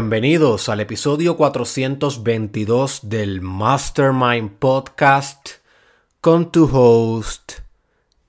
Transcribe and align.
Bienvenidos 0.00 0.70
al 0.70 0.80
episodio 0.80 1.36
422 1.36 3.10
del 3.10 3.42
Mastermind 3.42 4.52
Podcast 4.52 5.50
con 6.22 6.50
tu 6.50 6.64
host 6.72 7.60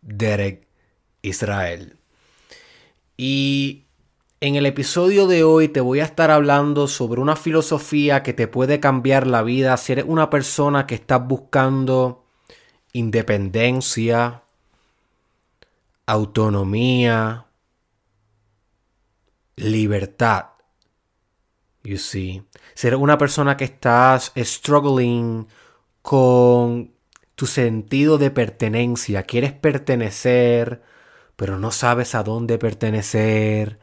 Derek 0.01 0.67
Israel. 1.21 1.95
Y 3.15 3.85
en 4.41 4.57
el 4.57 4.65
episodio 4.65 5.27
de 5.27 5.45
hoy 5.45 5.69
te 5.69 5.79
voy 5.79 6.01
a 6.01 6.03
estar 6.03 6.29
hablando 6.29 6.89
sobre 6.89 7.21
una 7.21 7.37
filosofía 7.37 8.21
que 8.21 8.33
te 8.33 8.49
puede 8.49 8.81
cambiar 8.81 9.25
la 9.25 9.41
vida 9.41 9.77
si 9.77 9.93
eres 9.93 10.05
una 10.05 10.29
persona 10.29 10.85
que 10.85 10.95
está 10.95 11.19
buscando 11.19 12.25
independencia, 12.91 14.43
autonomía, 16.05 17.45
libertad. 19.55 20.50
You 21.83 21.97
see. 21.97 22.43
Ser 22.73 22.95
una 22.95 23.17
persona 23.17 23.57
que 23.57 23.65
estás 23.65 24.31
struggling 24.37 25.47
con 26.01 26.91
tu 27.35 27.47
sentido 27.47 28.17
de 28.17 28.31
pertenencia. 28.31 29.23
Quieres 29.23 29.53
pertenecer, 29.53 30.83
pero 31.35 31.57
no 31.57 31.71
sabes 31.71 32.13
a 32.15 32.23
dónde 32.23 32.57
pertenecer. 32.57 33.79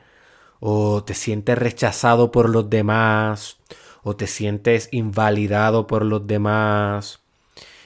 O 0.61 1.03
te 1.05 1.15
sientes 1.15 1.59
rechazado 1.59 2.31
por 2.31 2.49
los 2.49 2.71
demás. 2.71 3.59
O 4.03 4.17
te 4.17 4.27
sientes 4.27 4.89
invalidado 4.93 5.87
por 5.87 6.05
los 6.05 6.27
demás. 6.27 7.21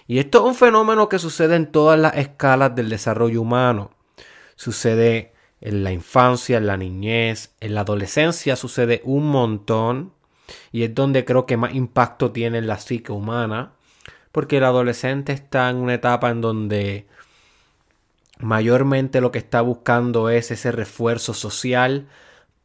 Y 0.06 0.18
esto 0.18 0.40
es 0.40 0.44
un 0.44 0.54
fenómeno 0.54 1.08
que 1.08 1.18
sucede 1.18 1.56
en 1.56 1.72
todas 1.72 1.98
las 1.98 2.16
escalas 2.16 2.74
del 2.74 2.90
desarrollo 2.90 3.40
humano. 3.40 3.92
Sucede 4.56 5.31
en 5.62 5.84
la 5.84 5.92
infancia, 5.92 6.58
en 6.58 6.66
la 6.66 6.76
niñez, 6.76 7.54
en 7.60 7.74
la 7.74 7.82
adolescencia 7.82 8.56
sucede 8.56 9.00
un 9.04 9.28
montón 9.28 10.12
y 10.72 10.82
es 10.82 10.94
donde 10.94 11.24
creo 11.24 11.46
que 11.46 11.56
más 11.56 11.72
impacto 11.74 12.32
tiene 12.32 12.58
en 12.58 12.66
la 12.66 12.78
psique 12.78 13.12
humana, 13.12 13.72
porque 14.32 14.58
el 14.58 14.64
adolescente 14.64 15.32
está 15.32 15.70
en 15.70 15.76
una 15.76 15.94
etapa 15.94 16.30
en 16.30 16.40
donde 16.40 17.06
mayormente 18.40 19.20
lo 19.20 19.30
que 19.30 19.38
está 19.38 19.60
buscando 19.60 20.30
es 20.30 20.50
ese 20.50 20.72
refuerzo 20.72 21.32
social 21.32 22.08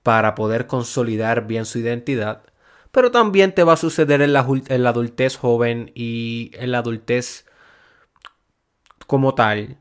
para 0.01 0.33
poder 0.33 0.65
consolidar 0.65 1.45
bien 1.45 1.65
su 1.65 1.77
identidad, 1.77 2.41
pero 2.91 3.11
también 3.11 3.53
te 3.53 3.63
va 3.63 3.73
a 3.73 3.77
suceder 3.77 4.23
en 4.23 4.33
la, 4.33 4.47
en 4.69 4.83
la 4.83 4.89
adultez 4.89 5.37
joven 5.37 5.91
y 5.93 6.49
en 6.55 6.71
la 6.71 6.79
adultez 6.79 7.45
como 9.05 9.35
tal 9.35 9.77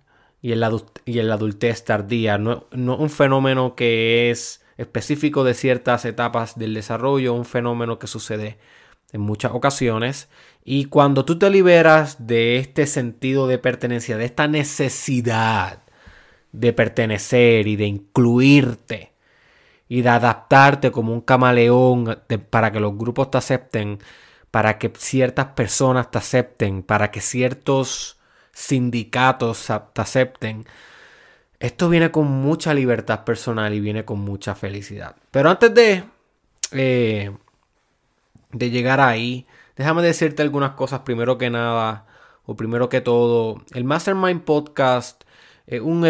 y 0.47 0.53
en 0.53 0.61
la, 0.61 0.71
y 1.05 1.19
en 1.19 1.27
la 1.27 1.35
adultez 1.35 1.85
tardía. 1.85 2.39
No, 2.39 2.69
no 2.71 2.97
un 2.97 3.11
fenómeno 3.11 3.75
que 3.75 4.31
es 4.31 4.65
específico 4.77 5.43
de 5.43 5.55
ciertas 5.55 6.05
etapas 6.05 6.57
del 6.57 6.73
desarrollo, 6.73 7.35
un 7.35 7.45
fenómeno 7.45 7.99
que 7.99 8.07
sucede 8.07 8.57
en 9.11 9.23
muchas 9.23 9.51
ocasiones. 9.51 10.29
Y 10.65 10.85
cuando 10.85 11.25
tú 11.25 11.37
te 11.37 11.51
liberas 11.51 12.29
de 12.29 12.59
este 12.59 12.87
sentido 12.87 13.49
de 13.49 13.59
pertenencia, 13.59 14.17
de 14.17 14.25
esta 14.25 14.47
necesidad 14.47 15.83
de 16.53 16.73
pertenecer 16.73 17.67
y 17.67 17.75
de 17.75 17.87
incluirte 17.87 19.15
y 19.89 20.03
de 20.03 20.11
adaptarte 20.11 20.93
como 20.93 21.13
un 21.13 21.23
camaleón 21.23 22.21
para 22.51 22.71
que 22.71 22.79
los 22.79 22.97
grupos 22.97 23.33
te 23.33 23.39
acepten, 23.39 23.99
para 24.53 24.79
que 24.79 24.93
ciertas 24.97 25.47
personas 25.57 26.13
te 26.13 26.19
acepten, 26.19 26.85
para 26.85 27.11
que 27.11 27.21
ciertos 27.21 28.16
sindicatos 28.57 29.67
te 29.93 30.01
acepten. 30.01 30.65
Esto 31.61 31.91
viene 31.91 32.11
con 32.11 32.27
mucha 32.27 32.73
libertad 32.73 33.23
personal 33.25 33.75
y 33.75 33.81
viene 33.81 34.07
con 34.07 34.21
mucha 34.21 34.55
felicidad. 34.55 35.15
Pero 35.31 35.51
antes 35.51 35.75
de, 35.75 36.05
eh, 36.73 37.37
de 38.53 38.71
llegar 38.71 39.01
ahí, 39.01 39.47
déjame 39.77 40.03
decirte 40.03 40.43
algunas 40.43 40.73
cosas 40.73 41.01
primero 41.01 41.37
que 41.37 41.51
nada, 41.51 42.07
o 42.47 42.57
primero 42.57 42.89
que 42.89 43.03
todo. 43.03 43.63
El 43.75 43.85
Mastermind 43.85 44.43
Podcast 44.43 45.25
es 45.67 45.83
un, 45.83 46.03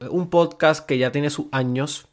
un, 0.00 0.30
podcast 0.30 0.86
que 0.86 0.98
ya 0.98 1.10
tiene 1.10 1.30
sus 1.30 1.46
años. 1.50 2.06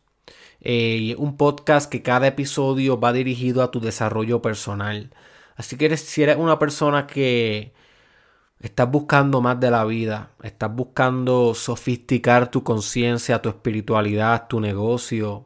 Eh, 0.61 1.15
un 1.19 1.37
podcast 1.37 1.91
que 1.91 2.01
cada 2.01 2.27
episodio 2.27 2.99
va 2.99 3.13
dirigido 3.13 3.61
a 3.61 3.69
tu 3.69 3.81
desarrollo 3.81 4.41
personal. 4.41 5.11
Así 5.55 5.77
que 5.77 5.95
si 5.95 6.23
eres 6.23 6.37
una 6.37 6.57
persona 6.57 7.05
que 7.05 7.73
Estás 8.61 8.91
buscando 8.91 9.39
más 9.39 9.57
de 9.59 9.71
la 9.71 9.85
vida, 9.85 10.31
estás 10.43 10.75
buscando 10.75 11.53
sofisticar 11.55 12.51
tu 12.51 12.61
conciencia, 12.61 13.41
tu 13.41 13.47
espiritualidad, 13.47 14.47
tu 14.49 14.59
negocio, 14.59 15.45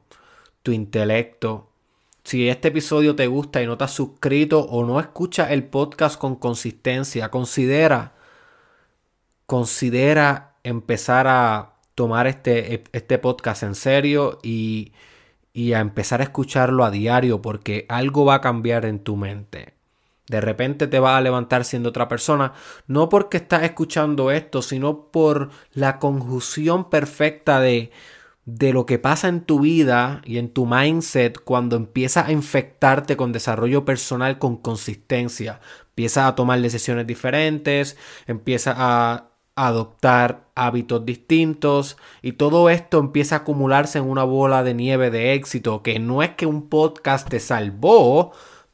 tu 0.64 0.72
intelecto. 0.72 1.70
Si 2.24 2.50
este 2.50 2.70
episodio 2.70 3.16
te 3.16 3.28
gusta 3.28 3.62
y 3.62 3.68
no 3.68 3.78
te 3.78 3.84
has 3.84 3.92
suscrito 3.92 4.62
o 4.62 4.84
no 4.84 5.00
escuchas 5.00 5.52
el 5.52 5.64
podcast 5.66 6.20
con 6.20 6.38
consistencia, 6.38 7.30
considera, 7.30 8.14
considera 9.46 10.56
empezar 10.64 11.28
a 11.28 11.74
tomar 11.96 12.26
este, 12.26 12.84
este 12.94 13.20
podcast 13.20 13.62
en 13.62 13.76
serio 13.76 14.40
y, 14.42 14.94
y 15.54 15.74
a 15.74 15.82
empezar 15.82 16.22
a 16.22 16.24
escucharlo 16.24 16.84
a 16.84 16.90
diario 16.90 17.44
porque 17.44 17.86
algo 17.90 18.26
va 18.26 18.36
a 18.36 18.42
cambiar 18.42 18.86
en 18.86 19.00
tu 19.00 19.18
mente. 19.18 19.74
De 20.28 20.40
repente 20.40 20.88
te 20.88 21.00
vas 21.00 21.18
a 21.18 21.22
levantar 21.22 21.66
siendo 21.66 21.90
otra 21.90 22.08
persona, 22.08 22.54
no 22.88 23.10
porque 23.10 23.38
estás 23.38 23.64
escuchando 23.64 24.32
esto, 24.32 24.62
sino 24.62 25.12
por 25.12 25.50
la 25.74 26.00
conjunción 26.00 26.90
perfecta 26.90 27.60
de, 27.60 27.92
de 28.46 28.72
lo 28.72 28.86
que 28.86 29.00
pasa 29.00 29.28
en 29.28 29.42
tu 29.42 29.60
vida 29.60 30.22
y 30.26 30.38
en 30.38 30.50
tu 30.50 30.66
mindset 30.66 31.40
cuando 31.44 31.76
empiezas 31.76 32.28
a 32.28 32.32
infectarte 32.32 33.18
con 33.18 33.34
desarrollo 33.34 33.84
personal 33.84 34.40
con 34.40 34.58
consistencia. 34.58 35.60
Empiezas 35.90 36.26
a 36.26 36.36
tomar 36.36 36.62
decisiones 36.62 37.06
diferentes, 37.06 37.98
empiezas 38.26 38.76
a 38.78 39.30
adoptar 39.56 40.50
hábitos 40.56 41.06
distintos 41.06 41.98
y 42.22 42.34
todo 42.34 42.70
esto 42.70 43.00
empieza 43.00 43.36
a 43.36 43.40
acumularse 43.40 44.00
en 44.00 44.06
una 44.06 44.24
bola 44.24 44.64
de 44.64 44.74
nieve 44.74 45.12
de 45.12 45.34
éxito 45.34 45.84
que 45.84 46.00
no 46.00 46.24
es 46.24 46.32
que 46.32 46.46
un 46.46 46.70
podcast 46.70 47.30
te 47.30 47.40
salvó, 47.40 48.32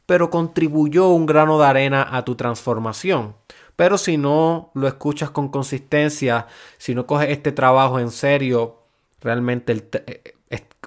pero 0.10 0.32
contribuyó 0.32 1.10
un 1.10 1.28
grano 1.28 1.60
de 1.60 1.68
arena 1.68 2.08
a 2.10 2.26
tu 2.26 2.34
transformación. 2.34 3.36
Pero 3.76 3.96
si 4.00 4.18
no 4.18 4.72
lo 4.74 4.88
escuchas 4.88 5.30
con 5.30 5.50
consistencia, 5.50 6.48
si 6.80 6.96
no 6.96 7.06
coges 7.06 7.30
este 7.30 7.52
trabajo 7.52 8.00
en 8.00 8.10
serio, 8.10 8.80
realmente 9.22 9.88
eh, 10.08 10.34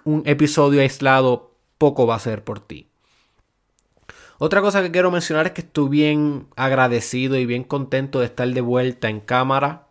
un 0.03 0.25
episodio 0.27 0.81
aislado 0.81 1.53
poco 1.79 2.05
va 2.05 2.17
a 2.17 2.19
ser 2.19 2.43
por 2.43 2.59
ti. 2.59 2.89
Otra 4.39 4.61
cosa 4.61 4.83
que 4.83 4.91
quiero 4.91 5.13
mencionar 5.13 5.47
es 5.47 5.53
que 5.53 5.61
estoy 5.61 5.89
bien 5.89 6.49
agradecido 6.57 7.37
y 7.37 7.47
bien 7.47 7.63
contento 7.63 8.19
de 8.19 8.27
estar 8.27 8.49
de 8.49 8.61
vuelta 8.61 9.09
en 9.09 9.21
cámara. 9.21 9.87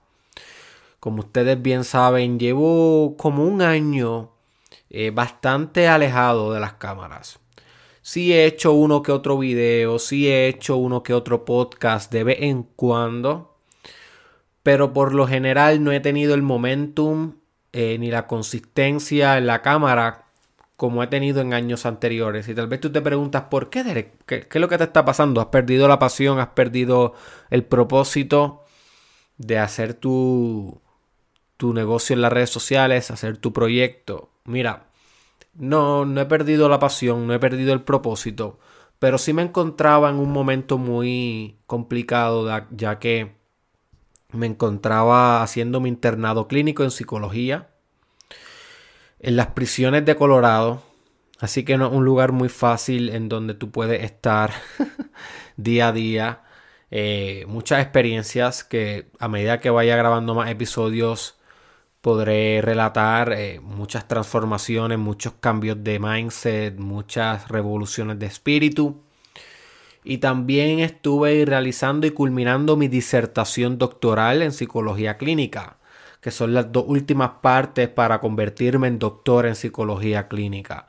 Como 0.99 1.21
ustedes 1.21 1.61
bien 1.61 1.85
saben, 1.85 2.37
llevo 2.37 3.15
como 3.15 3.45
un 3.45 3.61
año 3.61 4.31
eh, 4.89 5.11
bastante 5.11 5.87
alejado 5.87 6.51
de 6.51 6.59
las 6.59 6.73
cámaras. 6.73 7.40
Sí 8.01 8.33
he 8.33 8.45
hecho 8.45 8.73
uno 8.73 9.03
que 9.03 9.11
otro 9.11 9.37
video, 9.37 9.99
sí 9.99 10.27
he 10.27 10.47
hecho 10.47 10.77
uno 10.77 11.03
que 11.03 11.13
otro 11.13 11.45
podcast 11.45 12.11
de 12.11 12.23
vez 12.23 12.37
en 12.41 12.63
cuando, 12.63 13.55
pero 14.63 14.93
por 14.93 15.13
lo 15.13 15.27
general 15.27 15.83
no 15.83 15.91
he 15.91 15.99
tenido 15.99 16.33
el 16.33 16.41
momentum 16.41 17.35
eh, 17.73 17.97
ni 17.99 18.09
la 18.09 18.27
consistencia 18.27 19.37
en 19.37 19.47
la 19.47 19.61
cámara 19.61 20.25
como 20.81 21.03
he 21.03 21.07
tenido 21.07 21.41
en 21.41 21.53
años 21.53 21.85
anteriores. 21.85 22.47
Y 22.47 22.55
tal 22.55 22.67
vez 22.67 22.81
tú 22.81 22.91
te 22.91 23.01
preguntas, 23.01 23.43
¿por 23.51 23.69
qué? 23.69 23.83
¿Qué, 24.25 24.47
¿Qué, 24.47 24.47
es 24.51 24.61
lo 24.61 24.67
que 24.67 24.79
te 24.79 24.85
está 24.85 25.05
pasando? 25.05 25.39
¿Has 25.39 25.47
perdido 25.47 25.87
la 25.87 25.99
pasión? 25.99 26.39
¿Has 26.39 26.47
perdido 26.49 27.13
el 27.51 27.63
propósito 27.63 28.63
de 29.37 29.59
hacer 29.59 29.93
tu, 29.93 30.81
tu 31.57 31.71
negocio 31.75 32.15
en 32.15 32.21
las 32.21 32.33
redes 32.33 32.49
sociales, 32.49 33.11
hacer 33.11 33.37
tu 33.37 33.53
proyecto? 33.53 34.31
Mira, 34.45 34.87
no, 35.53 36.05
no 36.05 36.21
he 36.21 36.25
perdido 36.25 36.69
la 36.69 36.79
pasión, 36.79 37.27
no 37.27 37.33
he 37.33 37.39
perdido 37.39 37.73
el 37.73 37.83
propósito, 37.83 38.59
pero 38.99 39.17
sí 39.17 39.33
me 39.33 39.41
encontraba 39.41 40.09
en 40.09 40.17
un 40.17 40.31
momento 40.31 40.77
muy 40.77 41.57
complicado, 41.65 42.47
ya 42.71 42.99
que 42.99 43.35
me 44.31 44.45
encontraba 44.47 45.43
haciendo 45.43 45.79
mi 45.79 45.89
internado 45.89 46.47
clínico 46.47 46.83
en 46.83 46.91
psicología 46.91 47.71
en 49.21 49.35
las 49.35 49.47
prisiones 49.47 50.05
de 50.05 50.15
Colorado. 50.15 50.83
Así 51.39 51.63
que 51.63 51.77
no 51.77 51.87
es 51.87 51.93
un 51.93 52.05
lugar 52.05 52.31
muy 52.31 52.49
fácil 52.49 53.09
en 53.09 53.29
donde 53.29 53.53
tú 53.53 53.71
puedes 53.71 54.03
estar 54.03 54.51
día 55.57 55.87
a 55.87 55.91
día. 55.91 56.43
Eh, 56.91 57.45
muchas 57.47 57.81
experiencias 57.81 58.63
que 58.63 59.09
a 59.19 59.27
medida 59.27 59.59
que 59.59 59.69
vaya 59.69 59.95
grabando 59.95 60.35
más 60.35 60.49
episodios 60.49 61.39
podré 62.01 62.61
relatar 62.61 63.31
eh, 63.31 63.59
muchas 63.61 64.07
transformaciones, 64.07 64.97
muchos 64.97 65.33
cambios 65.39 65.83
de 65.83 65.99
mindset, 65.99 66.77
muchas 66.77 67.47
revoluciones 67.47 68.17
de 68.19 68.25
espíritu. 68.25 69.01
Y 70.03 70.17
también 70.17 70.79
estuve 70.79 71.45
realizando 71.45 72.07
y 72.07 72.11
culminando 72.11 72.75
mi 72.75 72.87
disertación 72.87 73.77
doctoral 73.77 74.41
en 74.41 74.51
psicología 74.51 75.17
clínica. 75.17 75.77
que 76.21 76.29
son 76.29 76.53
las 76.53 76.71
dos 76.71 76.85
últimas 76.87 77.31
partes 77.41 77.89
para 77.89 78.19
convertirme 78.19 78.87
en 78.87 78.99
doctor 78.99 79.47
en 79.47 79.55
psicología 79.55 80.27
clínica. 80.27 80.87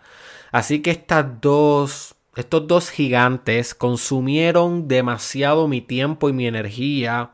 Así 0.50 0.82
que 0.82 0.90
estas 0.90 1.40
dos, 1.40 2.14
estos 2.36 2.66
dos 2.66 2.90
gigantes 2.90 3.74
consumieron 3.74 4.88
demasiado 4.88 5.68
mi 5.68 5.80
tiempo 5.80 6.28
y 6.28 6.34
mi 6.34 6.46
energía 6.46 7.30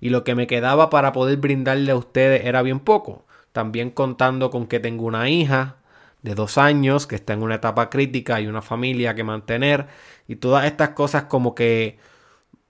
y 0.00 0.08
lo 0.08 0.24
que 0.24 0.34
me 0.34 0.46
quedaba 0.46 0.90
para 0.90 1.12
poder 1.12 1.36
brindarle 1.36 1.92
a 1.92 1.96
ustedes 1.96 2.44
era 2.46 2.62
bien 2.62 2.80
poco. 2.80 3.26
También 3.52 3.90
contando 3.90 4.50
con 4.50 4.66
que 4.66 4.80
tengo 4.80 5.04
una 5.04 5.28
hija 5.28 5.76
de 6.22 6.34
dos 6.34 6.58
años 6.58 7.06
que 7.06 7.16
está 7.16 7.32
en 7.32 7.42
una 7.42 7.56
etapa 7.56 7.90
crítica 7.90 8.40
y 8.40 8.46
una 8.46 8.62
familia 8.62 9.14
que 9.14 9.24
mantener 9.24 9.86
y 10.28 10.36
todas 10.36 10.64
estas 10.66 10.90
cosas 10.90 11.24
como 11.24 11.54
que 11.54 11.98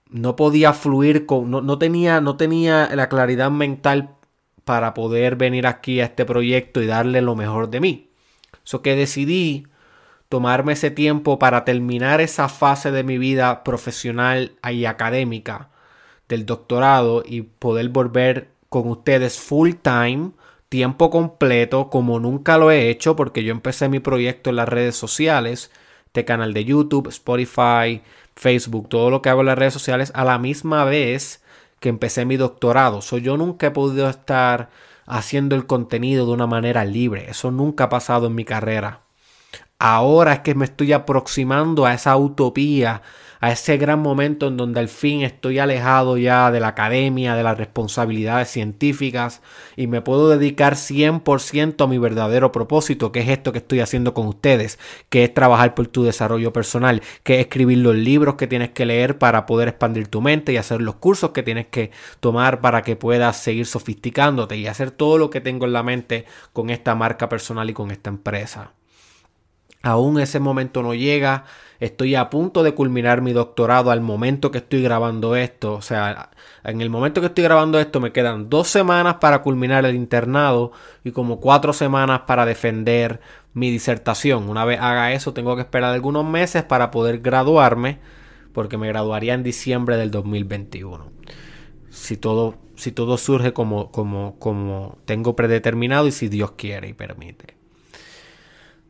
no 0.09 0.37
podía 0.37 0.73
fluir 0.73 1.27
con, 1.27 1.51
no, 1.51 1.79
tenía, 1.79 2.21
no 2.21 2.37
tenía 2.37 2.89
la 2.95 3.09
claridad 3.09 3.51
mental 3.51 4.11
para 4.65 4.95
poder 4.95 5.37
venir 5.37 5.67
aquí 5.67 6.01
a 6.01 6.07
este 6.07 6.25
proyecto 6.25 6.83
y 6.83 6.87
darle 6.87 7.21
lo 7.21 7.37
mejor 7.37 7.71
de 7.71 7.81
mí. 7.81 8.11
Eso 8.65 8.83
que 8.83 8.97
decidí 8.97 9.67
tomarme 10.29 10.73
ese 10.73 10.91
tiempo 10.91 11.39
para 11.39 11.65
terminar 11.65 12.21
esa 12.21 12.49
fase 12.49 12.91
de 12.93 13.05
mi 13.05 13.19
vida 13.19 13.63
profesional 13.65 14.53
y 14.69 14.85
académica 14.85 15.70
del 16.31 16.47
doctorado 16.47 17.23
y 17.27 17.43
poder 17.43 17.89
volver 17.91 18.49
con 18.71 18.89
ustedes 18.89 19.39
full 19.39 19.73
time, 19.83 20.31
tiempo 20.69 21.11
completo, 21.11 21.91
como 21.91 22.21
nunca 22.21 22.57
lo 22.57 22.71
he 22.71 22.89
hecho, 22.89 23.17
porque 23.17 23.43
yo 23.43 23.51
empecé 23.51 23.89
mi 23.89 23.99
proyecto 23.99 24.49
en 24.51 24.57
las 24.57 24.69
redes 24.69 24.97
sociales, 24.97 25.73
este 26.07 26.25
canal 26.25 26.55
de 26.55 26.65
YouTube, 26.65 27.09
Spotify, 27.09 28.03
Facebook, 28.37 28.89
todo 28.89 29.11
lo 29.11 29.21
que 29.21 29.29
hago 29.29 29.41
en 29.41 29.47
las 29.47 29.59
redes 29.59 29.75
sociales, 29.75 30.13
a 30.15 30.25
la 30.25 30.39
misma 30.39 30.85
vez 30.85 31.43
que 31.81 31.89
empecé 31.89 32.25
mi 32.25 32.37
doctorado. 32.37 33.03
So, 33.03 33.19
yo 33.19 33.37
nunca 33.37 33.67
he 33.67 33.71
podido 33.73 34.09
estar 34.09 34.71
haciendo 35.07 35.57
el 35.57 35.67
contenido 35.67 36.27
de 36.27 36.33
una 36.33 36.47
manera 36.47 36.85
libre. 36.85 37.29
Eso 37.29 37.51
nunca 37.51 37.85
ha 37.85 37.89
pasado 37.89 38.29
en 38.29 38.37
mi 38.37 38.45
carrera. 38.45 39.01
Ahora 39.81 40.35
es 40.35 40.41
que 40.41 40.55
me 40.55 40.67
estoy 40.67 40.93
aproximando 40.93 41.87
a 41.87 41.95
esa 41.95 42.17
utopía 42.17 43.03
a 43.41 43.51
ese 43.51 43.79
gran 43.79 44.01
momento 44.01 44.49
en 44.49 44.57
donde 44.57 44.81
al 44.81 44.89
fin 44.89 45.23
estoy 45.23 45.59
alejado 45.59 46.19
ya 46.19 46.51
de 46.51 46.61
la 46.61 46.69
academia, 46.69 47.35
de 47.35 47.43
las 47.43 47.57
responsabilidades 47.57 48.49
científicas 48.49 49.41
y 49.77 49.87
me 49.87 50.03
puedo 50.03 50.29
dedicar 50.29 50.75
100% 50.75 51.83
a 51.83 51.87
mi 51.87 51.99
verdadero 51.99 52.53
propósito, 52.53 53.13
que 53.13 53.21
es 53.21 53.29
esto 53.29 53.53
que 53.53 53.59
estoy 53.59 53.81
haciendo 53.81 54.13
con 54.13 54.27
ustedes, 54.27 54.79
que 55.09 55.25
es 55.25 55.33
trabajar 55.33 55.75
por 55.75 55.89
tu 55.89 56.05
desarrollo 56.05 56.53
personal, 56.53 57.03
que 57.23 57.37
es 57.37 57.41
escribir 57.41 57.79
los 57.79 57.97
libros 57.97 58.35
que 58.35 58.47
tienes 58.47 58.71
que 58.71 58.85
leer 58.85 59.19
para 59.19 59.47
poder 59.47 59.69
expandir 59.69 60.09
tu 60.09 60.21
mente 60.21 60.53
y 60.53 60.59
hacer 60.59 60.83
los 60.83 60.97
cursos 60.97 61.31
que 61.31 61.43
tienes 61.43 61.67
que 61.67 61.91
tomar 62.21 62.61
para 62.61 62.83
que 62.83 62.97
puedas 62.97 63.39
seguir 63.39 63.67
sofisticándote 63.67 64.57
y 64.59 64.67
hacer 64.67 64.91
todo 64.91 65.17
lo 65.17 65.31
que 65.31 65.41
tengo 65.41 65.65
en 65.65 65.73
la 65.73 65.83
mente 65.83 66.27
con 66.53 66.69
esta 66.69 66.95
marca 66.95 67.29
personal 67.29 67.71
y 67.71 67.73
con 67.73 67.91
esta 67.91 68.11
empresa. 68.11 68.75
Aún 69.83 70.21
ese 70.21 70.41
momento 70.41 70.83
no 70.83 70.95
llega. 70.95 71.45
Estoy 71.79 72.15
a 72.15 72.29
punto 72.29 72.63
de 72.63 72.75
culminar 72.75 73.23
mi 73.23 73.33
doctorado 73.33 73.91
al 73.91 74.03
momento 74.03 74.51
que 74.51 74.59
estoy 74.59 74.83
grabando 74.83 75.37
esto. 75.37 75.75
O 75.75 75.83
sea, 75.83 76.31
en 76.65 76.83
el 76.83 76.91
momento 76.91 77.23
que 77.23 77.29
estoy 77.29 77.45
grabando 77.45 77.81
esto 77.81 78.01
me 78.01 78.13
quedan 78.13 78.51
dos 78.51 78.69
semanas 78.69 79.15
para 79.15 79.41
culminar 79.43 79.87
el 79.87 79.95
internado 79.95 80.73
y 81.03 81.13
como 81.13 81.41
cuatro 81.41 81.73
semanas 81.73 82.23
para 82.27 82.45
defender 82.45 83.21
mi 83.55 83.71
disertación. 83.71 84.51
Una 84.51 84.67
vez 84.67 84.79
haga 84.81 85.13
eso 85.13 85.33
tengo 85.33 85.57
que 85.57 85.63
esperar 85.63 85.95
algunos 85.95 86.27
meses 86.27 86.63
para 86.63 86.91
poder 86.91 87.21
graduarme 87.21 87.99
porque 88.53 88.77
me 88.77 88.89
graduaría 88.89 89.33
en 89.35 89.43
diciembre 89.43 89.97
del 89.97 90.11
2021. 90.11 91.11
Si 91.89 92.17
todo, 92.19 92.57
si 92.77 92.93
todo 92.93 93.17
surge 93.17 93.55
como, 93.55 93.91
como, 93.91 94.39
como 94.39 94.99
tengo 95.07 95.35
predeterminado 95.35 96.07
y 96.07 96.13
si 96.13 96.29
Dios 96.29 96.53
quiere 96.53 96.89
y 96.89 96.93
permite. 96.93 97.60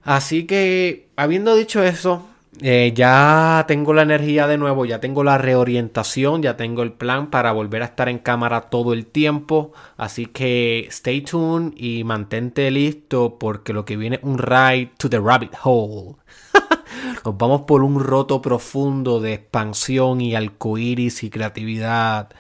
Así 0.03 0.47
que, 0.47 1.09
habiendo 1.17 1.55
dicho 1.55 1.83
eso, 1.83 2.27
eh, 2.63 2.93
ya 2.95 3.65
tengo 3.69 3.95
la 3.95 4.03
energía 4.03 4.47
de 4.47 4.59
nuevo, 4.59 4.85
ya 4.85 5.01
tengo 5.01 5.25
la 5.25 5.39
reorientación, 5.39 6.43
ya 6.43 6.57
tengo 6.57 6.83
el 6.83 6.93
plan 6.93 7.31
para 7.31 7.53
volver 7.53 7.83
a 7.83 7.87
estar 7.87 8.09
en 8.09 8.19
cámara 8.19 8.63
todo 8.63 8.93
el 8.93 9.07
tiempo. 9.07 9.73
Así 9.97 10.27
que 10.27 10.87
stay 10.91 11.23
tuned 11.23 11.73
y 11.77 12.05
mantente 12.05 12.71
listo 12.71 13.39
porque 13.39 13.73
lo 13.73 13.85
que 13.85 13.97
viene 13.97 14.17
es 14.17 14.23
un 14.23 14.39
ride 14.39 14.93
to 14.99 15.09
the 15.09 15.21
rabbit 15.21 15.53
hole. 15.63 16.17
Nos 17.25 17.37
vamos 17.39 17.63
por 17.63 17.83
un 17.83 18.01
roto 18.01 18.43
profundo 18.43 19.21
de 19.21 19.35
expansión 19.35 20.21
y 20.21 20.35
arcoíris 20.35 21.23
y 21.23 21.31
creatividad 21.31 22.31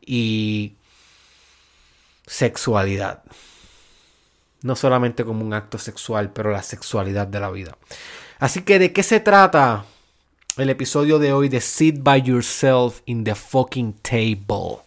y 0.00 0.74
sexualidad 2.26 3.22
no 4.64 4.76
solamente 4.76 5.26
como 5.26 5.44
un 5.44 5.52
acto 5.52 5.76
sexual, 5.76 6.32
pero 6.32 6.50
la 6.50 6.62
sexualidad 6.62 7.26
de 7.26 7.38
la 7.38 7.50
vida. 7.50 7.76
Así 8.38 8.62
que, 8.62 8.78
¿de 8.78 8.94
qué 8.94 9.02
se 9.02 9.20
trata 9.20 9.84
el 10.56 10.70
episodio 10.70 11.18
de 11.18 11.34
hoy 11.34 11.50
de 11.50 11.60
Sit 11.60 12.02
by 12.02 12.22
Yourself 12.22 13.02
in 13.04 13.24
the 13.24 13.34
Fucking 13.34 13.92
Table? 14.00 14.78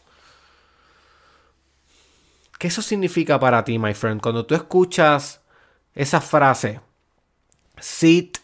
¿Qué 2.57 2.69
eso 2.69 2.81
significa 2.81 3.39
para 3.39 3.63
ti, 3.63 3.77
my 3.77 3.93
friend? 3.93 4.19
Cuando 4.19 4.47
tú 4.47 4.55
escuchas 4.55 5.41
esa 5.93 6.21
frase, 6.21 6.81
sit, 7.79 8.39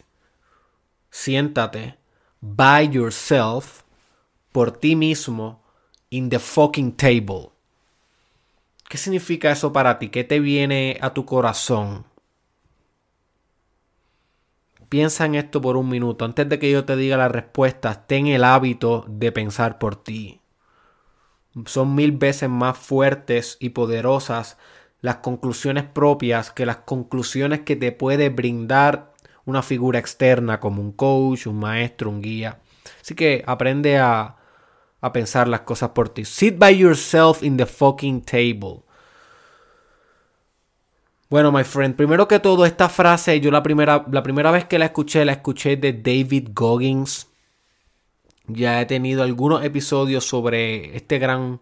siéntate, 1.10 1.98
by 2.40 2.88
yourself, 2.88 3.82
por 4.52 4.70
ti 4.70 4.94
mismo, 4.94 5.64
in 6.10 6.28
the 6.28 6.38
fucking 6.38 6.92
table. 6.92 7.53
¿Qué 8.94 8.98
significa 8.98 9.50
eso 9.50 9.72
para 9.72 9.98
ti? 9.98 10.08
¿Qué 10.08 10.22
te 10.22 10.38
viene 10.38 10.98
a 11.00 11.12
tu 11.12 11.24
corazón? 11.24 12.04
Piensa 14.88 15.26
en 15.26 15.34
esto 15.34 15.60
por 15.60 15.76
un 15.76 15.88
minuto. 15.88 16.24
Antes 16.24 16.48
de 16.48 16.60
que 16.60 16.70
yo 16.70 16.84
te 16.84 16.94
diga 16.94 17.16
la 17.16 17.26
respuesta, 17.26 18.06
ten 18.06 18.28
el 18.28 18.44
hábito 18.44 19.04
de 19.08 19.32
pensar 19.32 19.80
por 19.80 19.96
ti. 19.96 20.40
Son 21.66 21.96
mil 21.96 22.12
veces 22.12 22.48
más 22.48 22.78
fuertes 22.78 23.56
y 23.58 23.70
poderosas 23.70 24.58
las 25.00 25.16
conclusiones 25.16 25.82
propias 25.82 26.52
que 26.52 26.64
las 26.64 26.76
conclusiones 26.76 27.62
que 27.62 27.74
te 27.74 27.90
puede 27.90 28.28
brindar 28.28 29.12
una 29.44 29.62
figura 29.62 29.98
externa 29.98 30.60
como 30.60 30.80
un 30.80 30.92
coach, 30.92 31.48
un 31.48 31.58
maestro, 31.58 32.10
un 32.10 32.22
guía. 32.22 32.60
Así 33.02 33.16
que 33.16 33.42
aprende 33.44 33.98
a, 33.98 34.36
a 35.00 35.12
pensar 35.12 35.48
las 35.48 35.62
cosas 35.62 35.90
por 35.90 36.10
ti. 36.10 36.24
Sit 36.24 36.60
by 36.60 36.78
yourself 36.78 37.42
in 37.42 37.56
the 37.56 37.66
fucking 37.66 38.22
table. 38.22 38.84
Bueno, 41.34 41.50
my 41.50 41.64
friend, 41.64 41.96
primero 41.96 42.28
que 42.28 42.38
todo, 42.38 42.64
esta 42.64 42.88
frase, 42.88 43.40
yo 43.40 43.50
la 43.50 43.64
primera, 43.64 44.06
la 44.12 44.22
primera 44.22 44.52
vez 44.52 44.66
que 44.66 44.78
la 44.78 44.84
escuché, 44.84 45.24
la 45.24 45.32
escuché 45.32 45.76
de 45.76 45.92
David 45.92 46.50
Goggins. 46.54 47.28
Ya 48.46 48.80
he 48.80 48.86
tenido 48.86 49.24
algunos 49.24 49.64
episodios 49.64 50.24
sobre 50.24 50.96
este 50.96 51.18
gran 51.18 51.60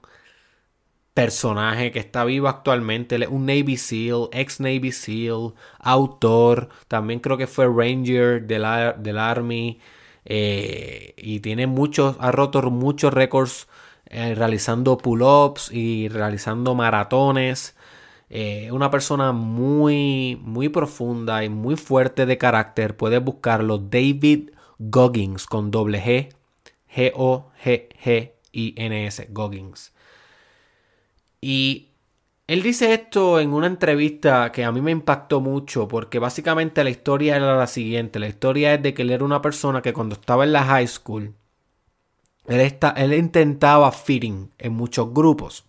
personaje 1.15 1.91
que 1.91 2.01
está 2.01 2.23
vivo 2.27 2.49
actualmente. 2.49 3.27
un 3.29 3.47
Navy 3.47 3.79
SEAL, 3.79 4.29
ex 4.33 4.61
Navy 4.61 4.93
SEAL, 4.93 5.55
autor. 5.79 6.69
También 6.87 7.21
creo 7.21 7.39
que 7.39 7.47
fue 7.47 7.65
Ranger 7.67 8.43
del, 8.43 8.67
del 8.99 9.19
Army. 9.19 9.81
Eh, 10.27 11.15
y 11.17 11.41
tiene 11.41 11.67
muchos, 11.67 12.17
ha 12.21 12.31
roto 12.31 12.61
muchos 12.71 13.15
récords 13.15 13.69
eh, 14.05 14.35
realizando 14.35 14.99
pull-ups 14.99 15.73
y 15.73 16.09
realizando 16.09 16.75
maratones. 16.75 17.75
Eh, 18.35 18.73
una 18.73 18.91
persona 18.91 19.33
muy, 19.33 20.41
muy 20.43 20.71
profunda 20.71 21.45
y 21.45 21.51
muy 21.51 21.77
fuerte 21.77 22.25
de 22.25 22.39
carácter. 22.39 22.97
Puedes 22.97 23.23
buscarlo. 23.23 23.77
David 23.77 24.53
Goggins 24.79 25.45
con 25.45 25.71
doble 25.71 26.03
G. 26.03 26.31
G-O-G-G-I-N-S. 26.97 27.99
Goggins. 29.33 29.93
Y 31.43 31.89
él 32.47 32.63
dice 32.63 32.95
esto 32.95 33.39
en 33.39 33.53
una 33.53 33.67
entrevista 33.67 34.51
que 34.51 34.65
a 34.65 34.73
mí 34.73 34.81
me 34.81 34.93
impactó 34.93 35.43
mucho 35.43 35.87
porque 35.87 36.19
básicamente 36.19 36.83
la 36.85 36.91
historia 36.91 37.37
era 37.37 37.55
la 37.55 37.67
siguiente. 37.67 38.19
La 38.19 38.29
historia 38.29 38.73
es 38.73 38.83
de 38.83 38.95
que 38.95 39.03
él 39.03 39.11
era 39.11 39.27
una 39.27 39.43
persona 39.43 39.83
que 39.83 39.93
cuando 39.93 40.15
estaba 40.15 40.45
en 40.45 40.53
la 40.53 40.65
high 40.65 40.89
school, 40.89 41.35
él, 42.47 42.79
él 42.97 43.13
intentaba 43.13 43.93
fitting 43.93 44.51
en 44.57 44.73
muchos 44.73 45.13
grupos. 45.13 45.67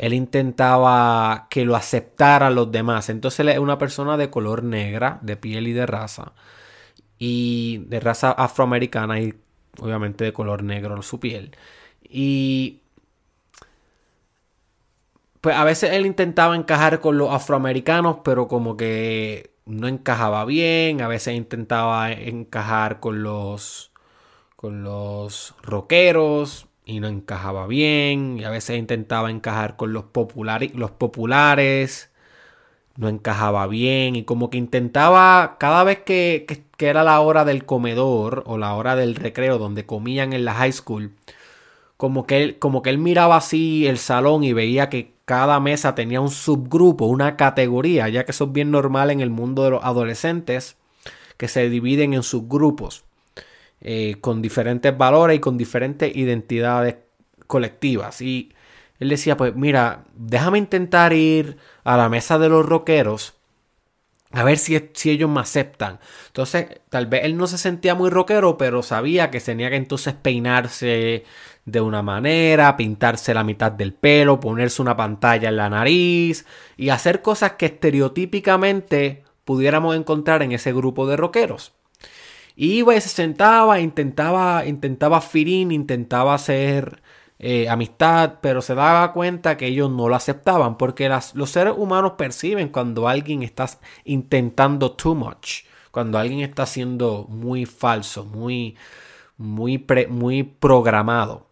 Él 0.00 0.14
intentaba 0.14 1.46
que 1.50 1.66
lo 1.66 1.76
aceptaran 1.76 2.54
los 2.54 2.72
demás. 2.72 3.10
Entonces 3.10 3.40
él 3.40 3.50
es 3.50 3.58
una 3.58 3.76
persona 3.76 4.16
de 4.16 4.30
color 4.30 4.64
negra, 4.64 5.18
de 5.20 5.36
piel 5.36 5.68
y 5.68 5.74
de 5.74 5.84
raza. 5.84 6.32
Y 7.18 7.78
de 7.88 8.00
raza 8.00 8.32
afroamericana 8.32 9.20
y 9.20 9.34
obviamente 9.78 10.24
de 10.24 10.32
color 10.32 10.62
negro 10.62 11.02
su 11.02 11.20
piel. 11.20 11.54
Y 12.02 12.80
pues 15.42 15.54
a 15.54 15.64
veces 15.64 15.92
él 15.92 16.06
intentaba 16.06 16.56
encajar 16.56 17.00
con 17.00 17.18
los 17.18 17.30
afroamericanos, 17.30 18.18
pero 18.24 18.48
como 18.48 18.78
que 18.78 19.52
no 19.66 19.86
encajaba 19.86 20.46
bien. 20.46 21.02
A 21.02 21.08
veces 21.08 21.34
intentaba 21.34 22.10
encajar 22.12 23.00
con 23.00 23.22
los 23.22 23.92
con 24.56 24.82
los 24.82 25.54
rockeros 25.62 26.69
y 26.90 27.00
no 27.00 27.08
encajaba 27.08 27.66
bien, 27.66 28.38
y 28.38 28.44
a 28.44 28.50
veces 28.50 28.78
intentaba 28.78 29.30
encajar 29.30 29.76
con 29.76 29.92
los, 29.92 30.04
los 30.74 30.90
populares, 30.90 32.10
no 32.96 33.08
encajaba 33.08 33.66
bien, 33.66 34.16
y 34.16 34.24
como 34.24 34.50
que 34.50 34.58
intentaba, 34.58 35.56
cada 35.58 35.84
vez 35.84 36.00
que, 36.00 36.46
que, 36.76 36.88
era 36.88 37.04
la 37.04 37.20
hora 37.20 37.44
del 37.44 37.64
comedor 37.64 38.42
o 38.46 38.58
la 38.58 38.74
hora 38.74 38.96
del 38.96 39.14
recreo 39.14 39.58
donde 39.58 39.86
comían 39.86 40.32
en 40.32 40.44
la 40.44 40.54
high 40.54 40.72
school, 40.72 41.12
como 41.96 42.26
que 42.26 42.42
él, 42.42 42.58
como 42.58 42.82
que 42.82 42.90
él 42.90 42.98
miraba 42.98 43.36
así 43.36 43.86
el 43.86 43.98
salón 43.98 44.44
y 44.44 44.52
veía 44.52 44.88
que 44.88 45.12
cada 45.26 45.60
mesa 45.60 45.94
tenía 45.94 46.20
un 46.20 46.30
subgrupo, 46.30 47.06
una 47.06 47.36
categoría, 47.36 48.08
ya 48.08 48.24
que 48.24 48.32
eso 48.32 48.44
es 48.44 48.52
bien 48.52 48.70
normal 48.70 49.10
en 49.10 49.20
el 49.20 49.30
mundo 49.30 49.64
de 49.64 49.70
los 49.70 49.84
adolescentes, 49.84 50.76
que 51.36 51.48
se 51.48 51.68
dividen 51.70 52.14
en 52.14 52.22
subgrupos. 52.22 53.04
Eh, 53.82 54.16
con 54.20 54.42
diferentes 54.42 54.96
valores 54.96 55.38
y 55.38 55.40
con 55.40 55.56
diferentes 55.56 56.14
identidades 56.14 56.96
colectivas. 57.46 58.20
Y 58.20 58.52
él 58.98 59.08
decía, 59.08 59.36
pues 59.38 59.54
mira, 59.56 60.04
déjame 60.14 60.58
intentar 60.58 61.14
ir 61.14 61.56
a 61.84 61.96
la 61.96 62.10
mesa 62.10 62.38
de 62.38 62.50
los 62.50 62.66
rockeros 62.66 63.34
a 64.32 64.44
ver 64.44 64.58
si, 64.58 64.78
si, 64.92 65.10
ellos 65.10 65.30
me 65.30 65.40
aceptan. 65.40 65.98
Entonces, 66.28 66.80
tal 66.88 67.06
vez 67.06 67.24
él 67.24 67.36
no 67.36 67.46
se 67.46 67.58
sentía 67.58 67.94
muy 67.94 68.10
rockero, 68.10 68.58
pero 68.58 68.82
sabía 68.82 69.30
que 69.30 69.40
tenía 69.40 69.70
que 69.70 69.76
entonces 69.76 70.14
peinarse 70.14 71.24
de 71.64 71.80
una 71.80 72.02
manera, 72.02 72.76
pintarse 72.76 73.34
la 73.34 73.44
mitad 73.44 73.72
del 73.72 73.92
pelo, 73.92 74.40
ponerse 74.40 74.82
una 74.82 74.96
pantalla 74.96 75.48
en 75.48 75.56
la 75.56 75.70
nariz 75.70 76.46
y 76.76 76.90
hacer 76.90 77.22
cosas 77.22 77.52
que 77.52 77.66
estereotípicamente 77.66 79.24
pudiéramos 79.44 79.96
encontrar 79.96 80.42
en 80.42 80.52
ese 80.52 80.72
grupo 80.72 81.06
de 81.06 81.16
rockeros. 81.16 81.72
Iba 82.62 82.94
y 82.94 83.00
se 83.00 83.08
sentaba, 83.08 83.80
intentaba, 83.80 84.66
intentaba 84.66 85.22
firín, 85.22 85.72
intentaba 85.72 86.34
hacer 86.34 87.02
eh, 87.38 87.70
amistad, 87.70 88.34
pero 88.42 88.60
se 88.60 88.74
daba 88.74 89.14
cuenta 89.14 89.56
que 89.56 89.66
ellos 89.68 89.90
no 89.90 90.10
lo 90.10 90.14
aceptaban, 90.14 90.76
porque 90.76 91.08
los 91.08 91.50
seres 91.50 91.72
humanos 91.74 92.12
perciben 92.18 92.68
cuando 92.68 93.08
alguien 93.08 93.42
está 93.42 93.66
intentando 94.04 94.92
too 94.92 95.14
much, 95.14 95.64
cuando 95.90 96.18
alguien 96.18 96.40
está 96.40 96.66
siendo 96.66 97.24
muy 97.30 97.64
falso, 97.64 98.26
muy, 98.26 98.76
muy, 99.38 99.86
muy 100.10 100.42
programado. 100.42 101.46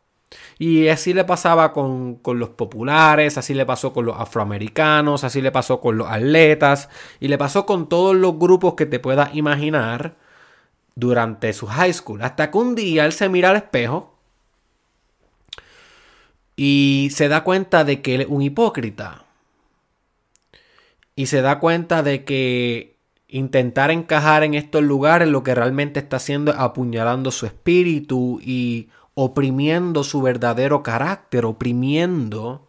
Y 0.58 0.88
así 0.88 1.14
le 1.14 1.24
pasaba 1.24 1.72
con, 1.72 2.16
con, 2.16 2.38
los 2.38 2.50
populares, 2.50 3.38
así 3.38 3.54
le 3.54 3.64
pasó 3.64 3.94
con 3.94 4.04
los 4.04 4.20
afroamericanos, 4.20 5.24
así 5.24 5.40
le 5.40 5.52
pasó 5.52 5.80
con 5.80 5.96
los 5.96 6.06
atletas, 6.06 6.90
y 7.18 7.28
le 7.28 7.38
pasó 7.38 7.64
con 7.64 7.88
todos 7.88 8.14
los 8.14 8.38
grupos 8.38 8.74
que 8.74 8.84
te 8.84 9.00
puedas 9.00 9.34
imaginar 9.34 10.27
durante 10.98 11.52
su 11.52 11.66
high 11.66 11.92
school. 11.92 12.22
Hasta 12.22 12.50
que 12.50 12.58
un 12.58 12.74
día 12.74 13.06
él 13.06 13.12
se 13.12 13.28
mira 13.28 13.50
al 13.50 13.56
espejo 13.56 14.18
y 16.56 17.10
se 17.12 17.28
da 17.28 17.44
cuenta 17.44 17.84
de 17.84 18.02
que 18.02 18.16
él 18.16 18.20
es 18.22 18.26
un 18.28 18.42
hipócrita. 18.42 19.24
Y 21.14 21.26
se 21.26 21.40
da 21.40 21.60
cuenta 21.60 22.02
de 22.02 22.24
que 22.24 22.96
intentar 23.28 23.92
encajar 23.92 24.42
en 24.42 24.54
estos 24.54 24.82
lugares 24.82 25.28
lo 25.28 25.44
que 25.44 25.54
realmente 25.54 26.00
está 26.00 26.16
haciendo 26.16 26.50
es 26.50 26.58
apuñalando 26.58 27.30
su 27.30 27.46
espíritu 27.46 28.40
y 28.42 28.88
oprimiendo 29.14 30.02
su 30.02 30.20
verdadero 30.20 30.82
carácter, 30.82 31.44
oprimiendo 31.44 32.66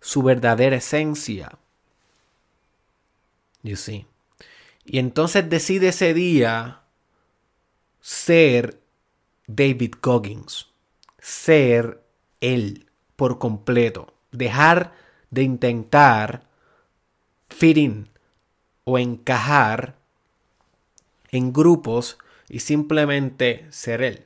su 0.00 0.22
verdadera 0.22 0.76
esencia. 0.76 1.58
You 3.64 3.76
see. 3.76 4.06
Y 4.84 4.98
entonces 4.98 5.48
decide 5.48 5.88
ese 5.88 6.14
día 6.14 6.81
ser 8.02 8.80
David 9.46 9.94
Goggins, 10.02 10.66
ser 11.18 12.02
él 12.40 12.86
por 13.14 13.38
completo, 13.38 14.12
dejar 14.32 14.92
de 15.30 15.44
intentar 15.44 16.42
fit 17.48 17.78
o 18.84 18.98
encajar 18.98 19.94
en 21.30 21.52
grupos 21.52 22.18
y 22.48 22.58
simplemente 22.58 23.66
ser 23.70 24.02
él. 24.02 24.24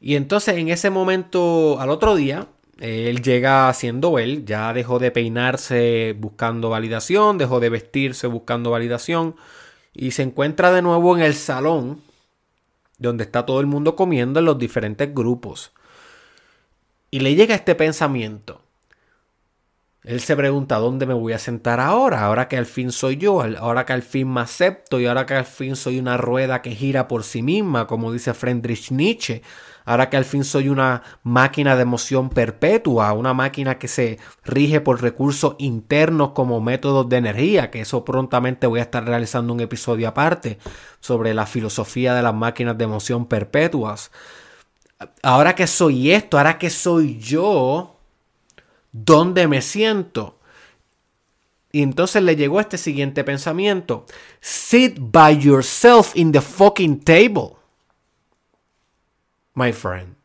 Y 0.00 0.14
entonces 0.14 0.56
en 0.56 0.68
ese 0.68 0.90
momento, 0.90 1.80
al 1.80 1.90
otro 1.90 2.14
día, 2.14 2.46
él 2.78 3.20
llega 3.20 3.72
siendo 3.74 4.18
él, 4.18 4.44
ya 4.44 4.72
dejó 4.72 5.00
de 5.00 5.10
peinarse 5.10 6.14
buscando 6.16 6.70
validación, 6.70 7.36
dejó 7.36 7.58
de 7.58 7.70
vestirse 7.70 8.28
buscando 8.28 8.70
validación 8.70 9.34
y 9.92 10.12
se 10.12 10.22
encuentra 10.22 10.72
de 10.72 10.82
nuevo 10.82 11.16
en 11.16 11.22
el 11.22 11.34
salón 11.34 12.13
donde 13.08 13.24
está 13.24 13.46
todo 13.46 13.60
el 13.60 13.66
mundo 13.66 13.96
comiendo 13.96 14.40
en 14.40 14.46
los 14.46 14.58
diferentes 14.58 15.14
grupos. 15.14 15.72
Y 17.10 17.20
le 17.20 17.34
llega 17.34 17.54
este 17.54 17.74
pensamiento. 17.74 18.60
Él 20.04 20.20
se 20.20 20.36
pregunta, 20.36 20.76
¿dónde 20.76 21.06
me 21.06 21.14
voy 21.14 21.32
a 21.32 21.38
sentar 21.38 21.80
ahora? 21.80 22.26
Ahora 22.26 22.46
que 22.46 22.58
al 22.58 22.66
fin 22.66 22.92
soy 22.92 23.16
yo, 23.16 23.42
ahora 23.58 23.86
que 23.86 23.94
al 23.94 24.02
fin 24.02 24.30
me 24.30 24.42
acepto 24.42 25.00
y 25.00 25.06
ahora 25.06 25.24
que 25.24 25.34
al 25.34 25.46
fin 25.46 25.76
soy 25.76 25.98
una 25.98 26.18
rueda 26.18 26.60
que 26.60 26.72
gira 26.72 27.08
por 27.08 27.24
sí 27.24 27.42
misma, 27.42 27.86
como 27.86 28.12
dice 28.12 28.34
Friedrich 28.34 28.90
Nietzsche. 28.90 29.40
Ahora 29.84 30.10
que 30.10 30.16
al 30.16 30.24
fin 30.24 30.44
soy 30.44 30.68
una 30.68 31.02
máquina 31.22 31.76
de 31.76 31.82
emoción 31.82 32.30
perpetua, 32.30 33.12
una 33.12 33.34
máquina 33.34 33.78
que 33.78 33.88
se 33.88 34.18
rige 34.44 34.80
por 34.80 35.02
recursos 35.02 35.56
internos 35.58 36.30
como 36.30 36.60
métodos 36.60 37.08
de 37.08 37.16
energía, 37.16 37.70
que 37.70 37.80
eso 37.80 38.04
prontamente 38.04 38.66
voy 38.66 38.80
a 38.80 38.84
estar 38.84 39.04
realizando 39.04 39.52
un 39.52 39.60
episodio 39.60 40.08
aparte 40.08 40.58
sobre 41.00 41.34
la 41.34 41.46
filosofía 41.46 42.14
de 42.14 42.22
las 42.22 42.34
máquinas 42.34 42.78
de 42.78 42.84
emoción 42.84 43.26
perpetuas. 43.26 44.10
Ahora 45.22 45.54
que 45.54 45.66
soy 45.66 46.12
esto, 46.12 46.38
ahora 46.38 46.58
que 46.58 46.70
soy 46.70 47.18
yo, 47.18 47.94
¿Dónde 48.96 49.48
me 49.48 49.60
siento? 49.60 50.38
Y 51.72 51.82
entonces 51.82 52.22
le 52.22 52.36
llegó 52.36 52.60
este 52.60 52.78
siguiente 52.78 53.24
pensamiento. 53.24 54.06
Sit 54.40 54.98
by 55.00 55.36
yourself 55.36 56.14
in 56.14 56.30
the 56.30 56.40
fucking 56.40 57.00
table. 57.00 57.56
My 59.54 59.72
friend. 59.72 60.16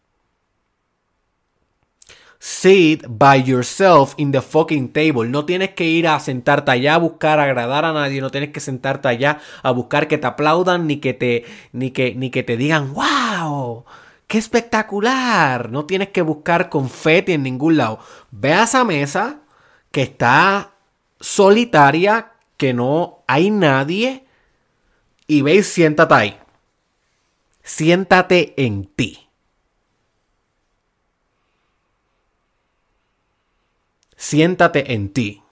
Sit 2.40 3.06
by 3.10 3.36
yourself 3.36 4.14
in 4.18 4.32
the 4.32 4.42
fucking 4.42 4.94
table. 4.94 5.28
No 5.30 5.46
tienes 5.46 5.72
que 5.72 5.84
ir 5.84 6.08
a 6.08 6.20
sentarte 6.22 6.72
allá 6.72 6.96
a 6.96 6.98
buscar 6.98 7.40
agradar 7.40 7.84
a 7.84 7.92
nadie. 7.92 8.22
No 8.22 8.32
tienes 8.32 8.52
que 8.52 8.62
sentarte 8.62 9.10
allá 9.10 9.40
a 9.62 9.72
buscar 9.72 10.08
que 10.08 10.18
te 10.18 10.28
aplaudan 10.28 10.88
ni 10.88 10.98
que 10.98 11.14
te, 11.14 11.44
ni 11.74 11.92
que, 11.92 12.16
ni 12.16 12.32
que 12.32 12.44
te 12.44 12.56
digan, 12.56 12.94
wow. 12.94 13.84
¡Qué 14.28 14.38
espectacular! 14.38 15.70
No 15.70 15.86
tienes 15.86 16.10
que 16.10 16.22
buscar 16.22 16.70
confeti 16.70 17.34
en 17.34 17.44
ningún 17.44 17.78
lado. 17.78 18.00
Ve 18.32 18.54
a 18.54 18.64
esa 18.64 18.86
mesa 18.86 19.42
que 19.92 20.04
está 20.04 20.72
solitaria, 21.20 22.34
que 22.56 22.74
no 22.74 23.24
hay 23.28 23.50
nadie, 23.50 24.26
y 25.28 25.42
ve 25.42 25.56
y 25.56 25.64
siéntate 25.64 26.14
ahí. 26.14 26.39
Siéntate 27.70 28.56
en 28.58 28.88
ti. 28.96 29.30
Siéntate 34.18 34.92
en 34.92 35.14
ti. 35.14 35.44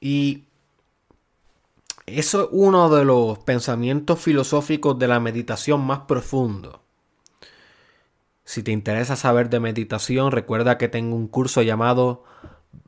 Y 0.00 0.42
eso 2.06 2.42
es 2.42 2.48
uno 2.50 2.90
de 2.90 3.04
los 3.04 3.38
pensamientos 3.38 4.18
filosóficos 4.18 4.98
de 4.98 5.06
la 5.06 5.20
meditación 5.20 5.86
más 5.86 6.00
profundo. 6.00 6.82
Si 8.44 8.64
te 8.64 8.72
interesa 8.72 9.14
saber 9.14 9.48
de 9.48 9.60
meditación, 9.60 10.32
recuerda 10.32 10.76
que 10.76 10.88
tengo 10.88 11.14
un 11.14 11.28
curso 11.28 11.62
llamado 11.62 12.24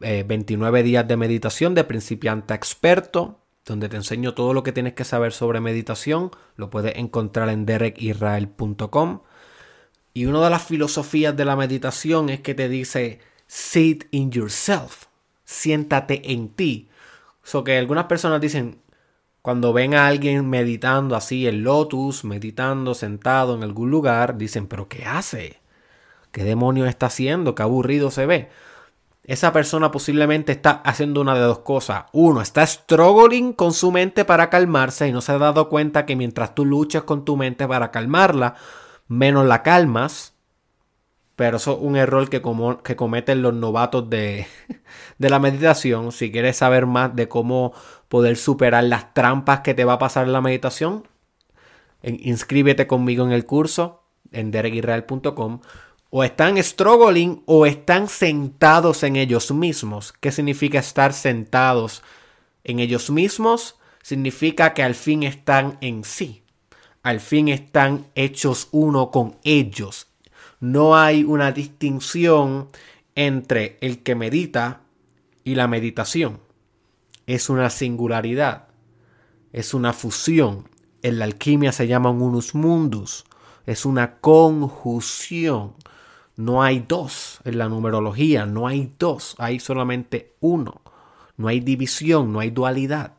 29 0.01 0.81
eh, 0.81 0.83
días 0.83 1.07
de 1.07 1.17
meditación 1.17 1.77
de 1.77 1.85
principiante 1.85 2.53
a 2.53 2.57
experto, 2.57 3.39
donde 3.69 3.89
te 3.89 3.97
enseño 3.97 4.35
todo 4.35 4.55
lo 4.55 4.63
que 4.63 4.73
tienes 4.73 4.95
que 4.95 5.05
saber 5.05 5.33
sobre 5.33 5.61
meditación. 5.61 6.31
Lo 6.57 6.71
puedes 6.71 6.97
encontrar 6.97 7.49
en 7.49 7.67
derekisrael.com. 7.67 9.21
Y 10.15 10.27
una 10.27 10.43
de 10.43 10.51
las 10.51 10.65
filosofías 10.65 11.37
de 11.37 11.45
la 11.45 11.57
meditación 11.57 12.29
es 12.31 12.41
que 12.41 12.55
te 12.55 12.69
dice 12.69 13.21
sit 13.47 14.05
in 14.11 14.31
yourself, 14.31 15.07
siéntate 15.45 16.33
en 16.33 16.49
ti. 16.51 16.89
So 17.43 17.65
que 17.65 17.79
algunas 17.79 18.05
personas 18.05 18.41
dicen, 18.41 18.81
cuando 19.43 19.73
ven 19.73 19.95
a 19.95 20.07
alguien 20.07 20.49
meditando 20.51 21.17
así 21.17 21.47
el 21.47 21.63
lotus, 21.63 22.25
meditando 22.25 22.95
sentado 22.95 23.55
en 23.55 23.63
algún 23.63 23.91
lugar, 23.91 24.37
dicen, 24.37 24.67
pero 24.67 24.89
¿qué 24.89 25.05
hace? 25.05 25.61
¿Qué 26.33 26.45
demonios 26.45 26.89
está 26.89 27.07
haciendo? 27.07 27.55
¿Qué 27.55 27.63
aburrido 27.63 28.11
se 28.11 28.27
ve? 28.27 28.49
Esa 29.29 29.53
persona 29.53 29.91
posiblemente 29.91 30.53
está 30.53 30.71
haciendo 30.71 31.21
una 31.21 31.35
de 31.35 31.43
dos 31.43 31.59
cosas. 31.59 32.07
Uno, 32.13 32.41
está 32.41 32.67
struggling 32.67 33.53
con 33.53 33.75
su 33.75 33.93
mente 33.93 34.25
para 34.25 34.49
calmarse 34.49 35.07
y 35.07 35.13
no 35.13 35.21
se 35.21 35.33
ha 35.33 35.39
dado 35.39 35.69
cuenta 35.69 36.07
que 36.07 36.17
mientras 36.17 36.55
tú 36.55 36.65
luchas 36.65 37.03
con 37.03 37.27
tu 37.27 37.37
mente 37.37 37.69
para 37.69 37.91
calmarla, 37.91 38.55
menos 39.07 39.45
la 39.45 39.63
calmas. 39.63 40.33
Pero 41.37 41.59
eso 41.59 41.73
es 41.75 41.79
un 41.83 41.97
error 41.97 42.31
que, 42.31 42.41
que 42.83 42.97
cometen 42.97 43.43
los 43.43 43.53
novatos 43.53 44.09
de, 44.09 44.47
de 45.19 45.29
la 45.29 45.39
meditación. 45.39 46.11
Si 46.11 46.33
quieres 46.33 46.57
saber 46.57 46.87
más 46.87 47.15
de 47.15 47.29
cómo 47.29 47.75
poder 48.09 48.39
superar 48.39 48.85
las 48.85 49.13
trampas 49.13 49.61
que 49.61 49.75
te 49.75 49.85
va 49.85 49.93
a 49.93 49.99
pasar 49.99 50.27
en 50.27 50.33
la 50.33 50.41
meditación, 50.41 51.07
inscríbete 52.03 52.87
conmigo 52.87 53.27
en 53.27 53.33
el 53.33 53.45
curso 53.45 54.05
en 54.33 54.51
derekisrael.com 54.51 55.61
O 56.11 56.25
están 56.25 56.63
struggling 56.63 57.43
o 57.45 57.67
están 57.67 58.09
sentados 58.09 59.03
en 59.03 59.17
ellos 59.17 59.51
mismos. 59.51 60.13
¿Qué 60.13 60.33
significa 60.33 60.79
estar 60.79 61.13
sentados 61.13 62.03
en 62.65 62.79
ellos 62.79 63.11
mismos? 63.11 63.77
Significa 64.03 64.73
que 64.73 64.83
al 64.83 64.95
fin 64.95 65.23
están 65.23 65.77
en 65.83 66.05
sí. 66.05 66.43
Al 67.03 67.21
fin 67.21 67.49
están 67.49 68.07
hechos 68.15 68.69
uno 68.71 69.11
con 69.11 69.37
ellos. 69.45 70.09
No 70.61 70.97
hay 70.97 71.25
una 71.25 71.53
distinción 71.53 72.69
entre 73.15 73.77
el 73.81 74.03
que 74.03 74.15
medita 74.15 74.81
y 75.45 75.57
la 75.57 75.69
meditación. 75.69 76.41
Es 77.27 77.51
una 77.51 77.69
singularidad. 77.69 78.69
Es 79.53 79.75
una 79.75 79.93
fusión. 79.93 80.69
En 81.03 81.19
la 81.19 81.27
alquimia 81.27 81.73
se 81.73 81.87
llama 81.87 82.11
un 82.11 82.23
unus 82.23 82.55
mundus. 82.55 83.25
Es 83.67 83.85
una 83.85 84.19
conjunción. 84.21 85.75
No 86.39 86.63
hay 86.63 86.85
dos 86.87 87.41
en 87.45 87.59
la 87.59 87.69
numerología, 87.69 88.47
no 88.47 88.69
hay 88.69 88.93
dos, 88.97 89.35
hay 89.39 89.59
solamente 89.59 90.37
uno. 90.39 90.83
No 91.37 91.49
hay 91.49 91.59
división, 91.59 92.33
no 92.33 92.39
hay 92.39 92.51
dualidad. 92.51 93.15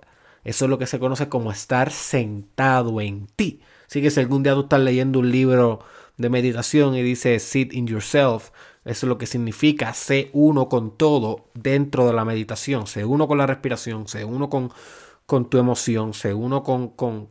Eso 0.45 0.63
es 0.63 0.69
lo 0.69 0.77
que 0.77 0.87
se 0.87 0.99
conoce 0.99 1.27
como 1.27 1.51
estar 1.51 1.91
sentado 1.91 3.01
en 3.01 3.27
ti. 3.35 3.59
Así 3.89 4.01
que 4.01 4.09
si 4.09 4.21
algún 4.21 4.41
día 4.41 4.53
tú 4.53 4.61
estás 4.61 4.79
leyendo 4.79 5.19
un 5.19 5.31
libro 5.31 5.81
de 6.15 6.29
meditación 6.29 6.95
y 6.95 7.01
dice 7.01 7.39
sit 7.39 7.73
in 7.73 7.87
yourself, 7.87 8.51
eso 8.85 9.05
es 9.05 9.09
lo 9.09 9.17
que 9.17 9.25
significa 9.25 9.93
sé 9.93 10.29
uno 10.31 10.69
con 10.69 10.95
todo 10.95 11.49
dentro 11.53 12.07
de 12.07 12.13
la 12.13 12.23
meditación, 12.23 12.87
sé 12.87 13.03
uno 13.03 13.27
con 13.27 13.37
la 13.37 13.47
respiración, 13.47 14.07
sé 14.07 14.23
uno 14.23 14.49
con, 14.49 14.71
con 15.25 15.49
tu 15.49 15.57
emoción, 15.57 16.13
sé 16.13 16.33
uno 16.33 16.63
con, 16.63 16.87
con, 16.91 17.27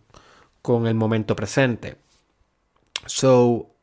con 0.61 0.87
el 0.87 0.97
momento 0.97 1.35
presente. 1.35 1.97
So, 3.07 3.78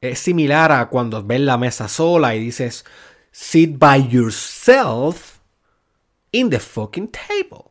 es 0.00 0.18
similar 0.18 0.72
a 0.72 0.88
cuando 0.88 1.22
ves 1.22 1.40
la 1.40 1.58
mesa 1.58 1.88
sola 1.88 2.34
y 2.34 2.40
dices, 2.40 2.84
sit 3.32 3.78
by 3.78 4.08
yourself 4.08 5.38
in 6.32 6.50
the 6.50 6.60
fucking 6.60 7.08
table. 7.08 7.70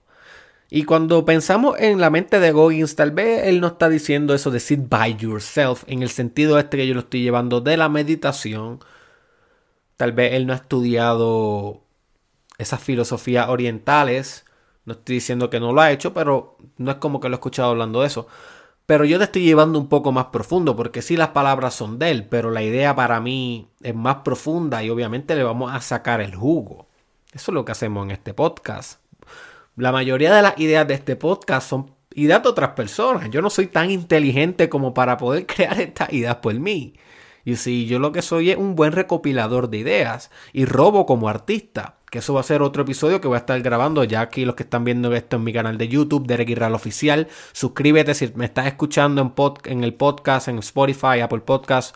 Y 0.70 0.84
cuando 0.84 1.24
pensamos 1.24 1.80
en 1.80 2.02
la 2.02 2.10
mente 2.10 2.40
de 2.40 2.52
Goggins, 2.52 2.96
tal 2.96 3.12
vez 3.12 3.48
él 3.48 3.62
no 3.62 3.68
está 3.68 3.88
diciendo 3.88 4.34
eso 4.34 4.52
de 4.52 4.60
sit 4.60 4.82
by 4.90 5.16
yourself 5.16 5.84
en 5.88 6.04
el 6.04 6.10
sentido 6.10 6.60
este 6.60 6.76
que 6.78 6.88
yo 6.88 6.94
lo 6.94 7.02
estoy 7.02 7.22
llevando 7.22 7.62
de 7.62 7.78
la 7.78 7.88
meditación. 7.88 8.80
Tal 9.96 10.12
vez 10.12 10.34
él 10.34 10.46
no 10.46 10.54
ha 10.54 10.58
estudiado 10.58 11.84
esas 12.58 12.82
filosofías 12.82 13.48
orientales. 13.48 14.46
No 14.84 14.94
estoy 14.94 15.16
diciendo 15.16 15.50
que 15.50 15.60
no 15.62 15.72
lo 15.72 15.82
ha 15.82 15.92
hecho, 15.92 16.14
pero 16.14 16.58
no 16.78 16.92
es 16.92 16.98
como 16.98 17.22
que 17.22 17.30
lo 17.30 17.36
he 17.36 17.38
escuchado 17.38 17.70
hablando 17.70 18.02
de 18.02 18.08
eso. 18.08 18.28
Pero 18.88 19.04
yo 19.04 19.18
te 19.18 19.26
estoy 19.26 19.44
llevando 19.44 19.78
un 19.78 19.90
poco 19.90 20.14
más 20.14 20.28
profundo, 20.28 20.78
porque 20.78 21.02
sí 21.02 21.18
las 21.18 21.30
palabras 21.30 21.74
son 21.74 22.00
de 22.00 22.10
él, 22.10 22.26
pero 22.26 22.52
la 22.52 22.64
idea 22.64 22.96
para 22.96 23.20
mí 23.20 23.68
es 23.84 23.94
más 23.94 24.18
profunda 24.24 24.82
y 24.82 24.90
obviamente 24.90 25.36
le 25.36 25.44
vamos 25.44 25.74
a 25.74 25.82
sacar 25.82 26.22
el 26.22 26.34
jugo. 26.34 26.88
Eso 27.34 27.52
es 27.52 27.54
lo 27.54 27.66
que 27.66 27.74
hacemos 27.74 28.06
en 28.06 28.12
este 28.12 28.34
podcast. 28.34 29.02
La 29.76 29.92
mayoría 29.92 30.34
de 30.34 30.42
las 30.42 30.58
ideas 30.58 30.88
de 30.88 30.94
este 30.94 31.18
podcast 31.18 31.70
son 31.70 31.92
ideas 32.16 32.42
de 32.42 32.48
otras 32.48 32.70
personas. 32.72 33.30
Yo 33.30 33.42
no 33.42 33.50
soy 33.50 33.68
tan 33.68 33.92
inteligente 33.92 34.70
como 34.70 34.94
para 34.94 35.18
poder 35.18 35.46
crear 35.54 35.82
estas 35.82 36.14
ideas 36.14 36.38
por 36.38 36.54
mí. 36.54 36.94
Y 37.48 37.56
si 37.56 37.86
yo 37.86 37.98
lo 37.98 38.12
que 38.12 38.22
soy 38.22 38.52
es 38.52 38.58
un 38.58 38.76
buen 38.76 38.92
recopilador 38.92 39.70
de 39.70 39.78
ideas 39.78 40.32
y 40.52 40.66
robo 40.66 41.06
como 41.06 41.30
artista 41.30 41.96
que 42.12 42.20
eso 42.20 42.34
va 42.34 42.42
a 42.42 42.44
ser 42.44 42.62
otro 42.62 42.84
episodio 42.84 43.22
que 43.22 43.30
voy 43.30 43.36
a 43.36 43.40
estar 43.40 43.62
grabando 43.62 44.04
ya 44.04 44.20
aquí 44.20 44.44
los 44.44 44.56
que 44.56 44.64
están 44.64 44.84
viendo 44.84 45.14
esto 45.14 45.38
en 45.38 45.46
mi 45.46 45.54
canal 45.54 45.78
de 45.78 45.88
YouTube, 45.88 46.28
Derek 46.28 46.50
Irral 46.50 46.76
Oficial. 46.76 47.30
Suscríbete 47.54 48.14
si 48.16 48.34
me 48.36 48.44
estás 48.44 48.68
escuchando 48.68 49.22
en, 49.22 49.34
en 49.72 49.84
el 49.86 49.94
podcast, 49.94 50.50
en 50.50 50.58
Spotify, 50.60 51.22
Apple 51.22 51.40
Podcast. 51.40 51.96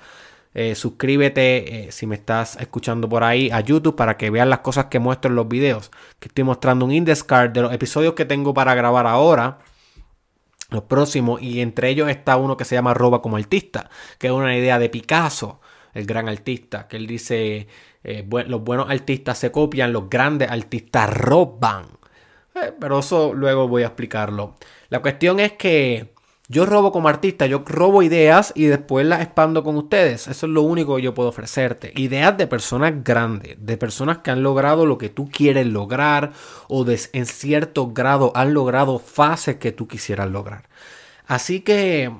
Eh, 0.53 0.75
suscríbete 0.75 1.87
eh, 1.87 1.91
si 1.91 2.07
me 2.07 2.15
estás 2.15 2.55
escuchando 2.57 3.09
por 3.09 3.25
ahí 3.25 3.49
a 3.51 3.59
YouTube 3.59 3.97
para 3.97 4.15
que 4.15 4.29
veas 4.29 4.47
las 4.47 4.59
cosas 4.59 4.85
que 4.85 4.99
muestro 4.99 5.31
en 5.31 5.35
los 5.35 5.49
videos. 5.49 5.91
Que 6.21 6.29
estoy 6.29 6.45
mostrando 6.45 6.85
un 6.85 6.93
index 6.93 7.25
card 7.25 7.51
de 7.51 7.61
los 7.61 7.73
episodios 7.73 8.13
que 8.13 8.23
tengo 8.23 8.53
para 8.53 8.73
grabar 8.73 9.05
ahora. 9.05 9.59
Los 10.71 10.83
próximos. 10.83 11.41
Y 11.41 11.61
entre 11.61 11.89
ellos 11.89 12.09
está 12.09 12.37
uno 12.37 12.57
que 12.57 12.65
se 12.65 12.73
llama 12.75 12.95
Roba 12.95 13.21
como 13.21 13.37
artista. 13.37 13.89
Que 14.17 14.27
es 14.27 14.33
una 14.33 14.57
idea 14.57 14.79
de 14.79 14.89
Picasso, 14.89 15.61
el 15.93 16.07
gran 16.07 16.27
artista. 16.27 16.87
Que 16.87 16.97
él 16.97 17.05
dice 17.05 17.67
eh, 18.03 18.25
los 18.47 18.63
buenos 18.63 18.89
artistas 18.89 19.37
se 19.37 19.51
copian, 19.51 19.93
los 19.93 20.09
grandes 20.09 20.49
artistas 20.49 21.13
roban. 21.13 21.85
Eh, 22.55 22.73
pero 22.79 22.99
eso 22.99 23.33
luego 23.33 23.67
voy 23.67 23.83
a 23.83 23.87
explicarlo. 23.87 24.55
La 24.89 25.01
cuestión 25.01 25.39
es 25.39 25.53
que 25.53 26.13
yo 26.51 26.65
robo 26.65 26.91
como 26.91 27.07
artista, 27.07 27.45
yo 27.45 27.63
robo 27.65 28.03
ideas 28.03 28.51
y 28.55 28.65
después 28.65 29.05
las 29.05 29.21
expando 29.21 29.63
con 29.63 29.77
ustedes. 29.77 30.27
Eso 30.27 30.45
es 30.45 30.51
lo 30.51 30.63
único 30.63 30.97
que 30.97 31.01
yo 31.01 31.13
puedo 31.13 31.29
ofrecerte. 31.29 31.93
Ideas 31.95 32.37
de 32.37 32.45
personas 32.45 33.05
grandes, 33.05 33.55
de 33.57 33.77
personas 33.77 34.17
que 34.17 34.31
han 34.31 34.43
logrado 34.43 34.85
lo 34.85 34.97
que 34.97 35.07
tú 35.07 35.29
quieres 35.31 35.65
lograr 35.65 36.33
o 36.67 36.85
en 36.85 37.25
cierto 37.25 37.93
grado 37.93 38.33
han 38.35 38.53
logrado 38.53 38.99
fases 38.99 39.55
que 39.55 39.71
tú 39.71 39.87
quisieras 39.87 40.29
lograr. 40.29 40.67
Así 41.25 41.61
que 41.61 42.11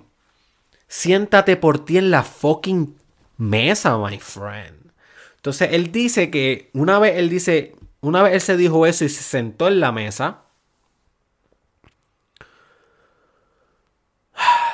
siéntate 0.87 1.57
por 1.57 1.83
ti 1.83 1.97
en 1.97 2.09
la 2.09 2.23
fucking 2.23 2.95
mesa, 3.35 3.97
my 3.97 4.17
friend. 4.17 4.93
Entonces 5.35 5.71
él 5.73 5.91
dice 5.91 6.31
que 6.31 6.69
una 6.71 6.99
vez 6.99 7.17
él 7.17 7.29
dice, 7.29 7.75
una 7.99 8.23
vez 8.23 8.35
él 8.35 8.41
se 8.41 8.55
dijo 8.55 8.85
eso 8.85 9.03
y 9.03 9.09
se 9.09 9.23
sentó 9.23 9.67
en 9.67 9.81
la 9.81 9.91
mesa, 9.91 10.43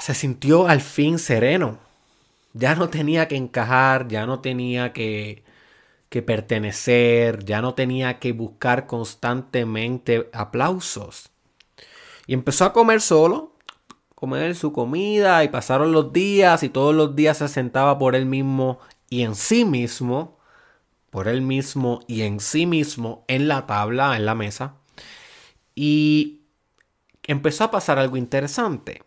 se 0.07 0.13
sintió 0.13 0.69
al 0.69 0.79
fin 0.79 1.19
sereno. 1.19 1.79
Ya 2.53 2.75
no 2.75 2.87
tenía 2.87 3.27
que 3.27 3.35
encajar, 3.35 4.07
ya 4.07 4.25
no 4.25 4.39
tenía 4.39 4.93
que, 4.93 5.43
que 6.07 6.21
pertenecer, 6.21 7.43
ya 7.43 7.61
no 7.61 7.73
tenía 7.73 8.17
que 8.17 8.31
buscar 8.31 8.87
constantemente 8.87 10.29
aplausos. 10.31 11.29
Y 12.25 12.33
empezó 12.33 12.63
a 12.63 12.71
comer 12.71 13.01
solo, 13.01 13.51
comer 14.15 14.55
su 14.55 14.71
comida 14.71 15.43
y 15.43 15.49
pasaron 15.49 15.91
los 15.91 16.13
días 16.13 16.63
y 16.63 16.69
todos 16.69 16.95
los 16.95 17.13
días 17.13 17.39
se 17.39 17.49
sentaba 17.49 17.97
por 17.97 18.15
él 18.15 18.25
mismo 18.25 18.79
y 19.09 19.23
en 19.23 19.35
sí 19.35 19.65
mismo 19.65 20.37
por 21.09 21.27
él 21.27 21.41
mismo 21.41 21.99
y 22.07 22.21
en 22.21 22.39
sí 22.39 22.65
mismo 22.65 23.25
en 23.27 23.49
la 23.49 23.65
tabla, 23.65 24.15
en 24.15 24.25
la 24.25 24.35
mesa. 24.35 24.75
Y 25.75 26.43
empezó 27.23 27.65
a 27.65 27.71
pasar 27.71 27.99
algo 27.99 28.15
interesante. 28.15 29.01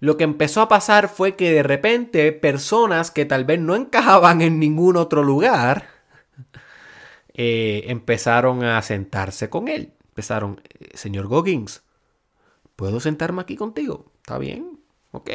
Lo 0.00 0.16
que 0.16 0.24
empezó 0.24 0.62
a 0.62 0.68
pasar 0.68 1.08
fue 1.08 1.36
que 1.36 1.52
de 1.52 1.62
repente 1.62 2.32
personas 2.32 3.10
que 3.10 3.26
tal 3.26 3.44
vez 3.44 3.60
no 3.60 3.76
encajaban 3.76 4.40
en 4.40 4.58
ningún 4.58 4.96
otro 4.96 5.22
lugar 5.22 5.88
eh, 7.34 7.84
empezaron 7.86 8.64
a 8.64 8.80
sentarse 8.82 9.50
con 9.50 9.68
él. 9.68 9.92
Empezaron, 10.08 10.60
eh, 10.68 10.88
señor 10.94 11.26
Goggins, 11.26 11.82
¿puedo 12.76 12.98
sentarme 12.98 13.42
aquí 13.42 13.56
contigo? 13.56 14.06
¿Está 14.22 14.38
bien? 14.38 14.80
Ok. 15.12 15.30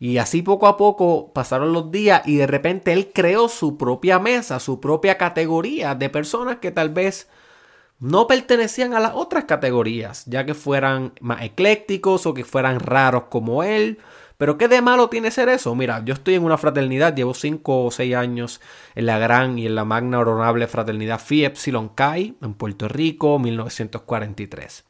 Y 0.00 0.18
así 0.18 0.42
poco 0.42 0.66
a 0.66 0.76
poco 0.76 1.32
pasaron 1.32 1.72
los 1.72 1.92
días 1.92 2.22
y 2.26 2.36
de 2.36 2.48
repente 2.48 2.92
él 2.92 3.12
creó 3.14 3.48
su 3.48 3.78
propia 3.78 4.18
mesa, 4.18 4.58
su 4.58 4.80
propia 4.80 5.16
categoría 5.16 5.94
de 5.94 6.10
personas 6.10 6.56
que 6.56 6.72
tal 6.72 6.90
vez 6.90 7.28
no 8.02 8.26
pertenecían 8.26 8.94
a 8.94 9.00
las 9.00 9.12
otras 9.14 9.44
categorías, 9.44 10.24
ya 10.26 10.44
que 10.44 10.54
fueran 10.54 11.12
más 11.20 11.42
eclécticos 11.42 12.26
o 12.26 12.34
que 12.34 12.44
fueran 12.44 12.80
raros 12.80 13.24
como 13.30 13.62
él. 13.62 13.98
Pero 14.38 14.58
¿qué 14.58 14.66
de 14.66 14.82
malo 14.82 15.08
tiene 15.08 15.30
ser 15.30 15.48
eso? 15.48 15.72
Mira, 15.76 16.02
yo 16.04 16.14
estoy 16.14 16.34
en 16.34 16.42
una 16.42 16.58
fraternidad, 16.58 17.14
llevo 17.14 17.32
5 17.32 17.84
o 17.84 17.90
6 17.92 18.16
años 18.16 18.60
en 18.96 19.06
la 19.06 19.20
gran 19.20 19.56
y 19.56 19.66
en 19.66 19.76
la 19.76 19.84
magna 19.84 20.18
honorable 20.18 20.66
fraternidad 20.66 21.20
Phi 21.20 21.44
Epsilon 21.44 21.92
Chi 21.94 22.36
en 22.42 22.54
Puerto 22.54 22.88
Rico, 22.88 23.38
1943. 23.38 24.84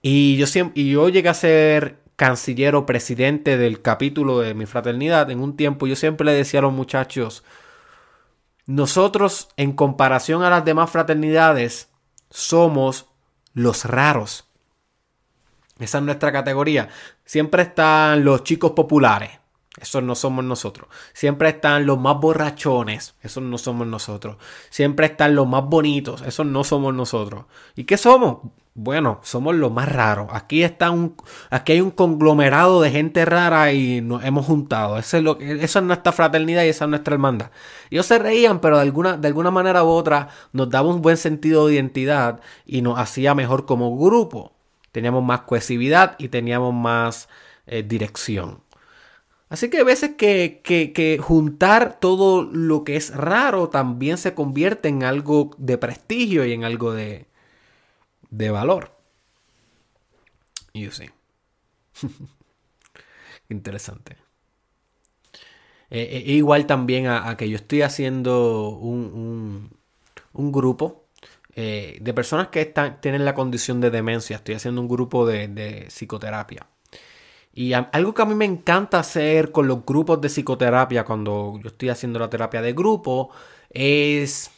Y 0.00 0.36
yo, 0.36 0.46
siempre, 0.46 0.80
y 0.80 0.92
yo 0.92 1.08
llegué 1.08 1.28
a 1.28 1.34
ser 1.34 1.98
canciller 2.14 2.76
o 2.76 2.86
presidente 2.86 3.56
del 3.56 3.82
capítulo 3.82 4.38
de 4.38 4.54
mi 4.54 4.66
fraternidad, 4.66 5.28
en 5.32 5.40
un 5.40 5.56
tiempo 5.56 5.88
yo 5.88 5.96
siempre 5.96 6.24
le 6.24 6.34
decía 6.34 6.60
a 6.60 6.62
los 6.62 6.72
muchachos, 6.72 7.42
nosotros 8.66 9.48
en 9.56 9.72
comparación 9.72 10.44
a 10.44 10.50
las 10.50 10.64
demás 10.64 10.88
fraternidades 10.88 11.88
somos 12.32 13.06
los 13.54 13.84
raros. 13.84 14.48
Esa 15.78 15.98
es 15.98 16.04
nuestra 16.04 16.32
categoría. 16.32 16.88
Siempre 17.24 17.62
están 17.62 18.24
los 18.24 18.42
chicos 18.44 18.72
populares. 18.72 19.30
Esos 19.80 20.02
no 20.02 20.14
somos 20.14 20.44
nosotros. 20.44 20.88
Siempre 21.12 21.48
están 21.48 21.86
los 21.86 21.98
más 21.98 22.18
borrachones. 22.20 23.14
Esos 23.22 23.42
no 23.42 23.56
somos 23.58 23.86
nosotros. 23.86 24.36
Siempre 24.70 25.06
están 25.06 25.34
los 25.34 25.46
más 25.46 25.64
bonitos. 25.64 26.22
Esos 26.22 26.46
no 26.46 26.62
somos 26.62 26.94
nosotros. 26.94 27.46
¿Y 27.74 27.84
qué 27.84 27.96
somos? 27.96 28.38
Bueno, 28.74 29.20
somos 29.22 29.54
los 29.54 29.70
más 29.70 29.90
raros. 29.92 30.28
Aquí 30.32 30.62
está 30.62 30.90
un, 30.90 31.14
aquí 31.50 31.72
hay 31.72 31.80
un 31.82 31.90
conglomerado 31.90 32.80
de 32.80 32.90
gente 32.90 33.24
rara 33.26 33.70
y 33.72 34.00
nos 34.00 34.24
hemos 34.24 34.46
juntado. 34.46 34.98
Eso 34.98 35.18
es, 35.18 35.22
lo, 35.22 35.38
eso 35.38 35.78
es 35.78 35.84
nuestra 35.84 36.10
fraternidad 36.12 36.64
y 36.64 36.68
esa 36.68 36.86
es 36.86 36.90
nuestra 36.90 37.14
hermandad. 37.14 37.50
Ellos 37.90 38.06
se 38.06 38.18
reían, 38.18 38.60
pero 38.60 38.76
de 38.76 38.82
alguna, 38.82 39.18
de 39.18 39.28
alguna 39.28 39.50
manera 39.50 39.84
u 39.84 39.88
otra 39.88 40.28
nos 40.52 40.70
daba 40.70 40.88
un 40.88 41.02
buen 41.02 41.18
sentido 41.18 41.66
de 41.66 41.74
identidad 41.74 42.40
y 42.64 42.80
nos 42.80 42.98
hacía 42.98 43.34
mejor 43.34 43.66
como 43.66 43.96
grupo. 43.98 44.52
Teníamos 44.90 45.22
más 45.22 45.42
cohesividad 45.42 46.16
y 46.18 46.28
teníamos 46.28 46.72
más 46.72 47.28
eh, 47.66 47.82
dirección. 47.82 48.62
Así 49.50 49.68
que 49.68 49.78
hay 49.78 49.84
veces 49.84 50.12
que, 50.16 51.20
juntar 51.22 51.98
todo 52.00 52.42
lo 52.42 52.84
que 52.84 52.96
es 52.96 53.14
raro 53.14 53.68
también 53.68 54.16
se 54.16 54.34
convierte 54.34 54.88
en 54.88 55.02
algo 55.02 55.50
de 55.58 55.76
prestigio 55.76 56.46
y 56.46 56.54
en 56.54 56.64
algo 56.64 56.94
de, 56.94 57.26
de 58.32 58.50
valor. 58.50 58.90
You 60.74 60.90
see. 60.90 61.10
Interesante. 63.48 64.16
Eh, 65.90 66.00
eh, 66.10 66.22
e 66.26 66.32
igual 66.32 66.66
también 66.66 67.06
a, 67.06 67.36
que 67.36 67.48
yo 67.48 67.56
estoy 67.56 67.82
haciendo 67.82 68.70
un, 68.70 69.70
grupo 70.32 71.04
eh, 71.54 71.98
de 72.00 72.14
personas 72.14 72.48
que 72.48 72.62
están, 72.62 73.00
tienen 73.02 73.26
la 73.26 73.34
condición 73.34 73.80
de 73.80 73.90
demencia. 73.90 74.36
Estoy 74.36 74.54
haciendo 74.54 74.80
un 74.80 74.88
grupo 74.88 75.26
de, 75.26 75.86
psicoterapia. 75.88 76.66
Y 77.52 77.74
algo 77.74 78.14
que 78.14 78.22
a 78.22 78.24
mí 78.24 78.34
me 78.34 78.46
encanta 78.46 78.98
hacer 78.98 79.52
con 79.52 79.68
los 79.68 79.84
grupos 79.84 80.22
de 80.22 80.28
psicoterapia 80.30 81.04
cuando 81.04 81.60
yo 81.62 81.68
estoy 81.68 81.90
haciendo 81.90 82.18
la 82.18 82.30
terapia 82.30 82.62
de 82.62 82.72
grupo 82.72 83.28
es 83.68 84.50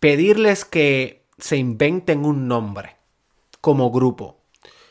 pedirles 0.00 0.64
que 0.64 1.24
se 1.38 1.56
inventen 1.56 2.24
un 2.24 2.48
nombre 2.48 2.96
como 3.60 3.90
grupo. 3.90 4.38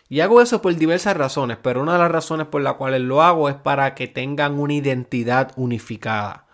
Y 0.10 0.22
hago 0.22 0.42
eso 0.42 0.62
por 0.62 0.74
diversas 0.76 1.18
razones, 1.18 1.58
pero 1.62 1.82
una 1.82 1.94
de 1.94 2.00
las 2.00 2.12
razones 2.12 2.48
por 2.48 2.62
las 2.62 2.76
cuales 2.76 3.02
lo 3.02 3.22
hago 3.22 3.50
es 3.50 3.56
para 3.56 3.94
que 3.94 4.08
tengan 4.08 4.58
una 4.58 4.74
identidad 4.74 5.52
unificada. 5.58 6.46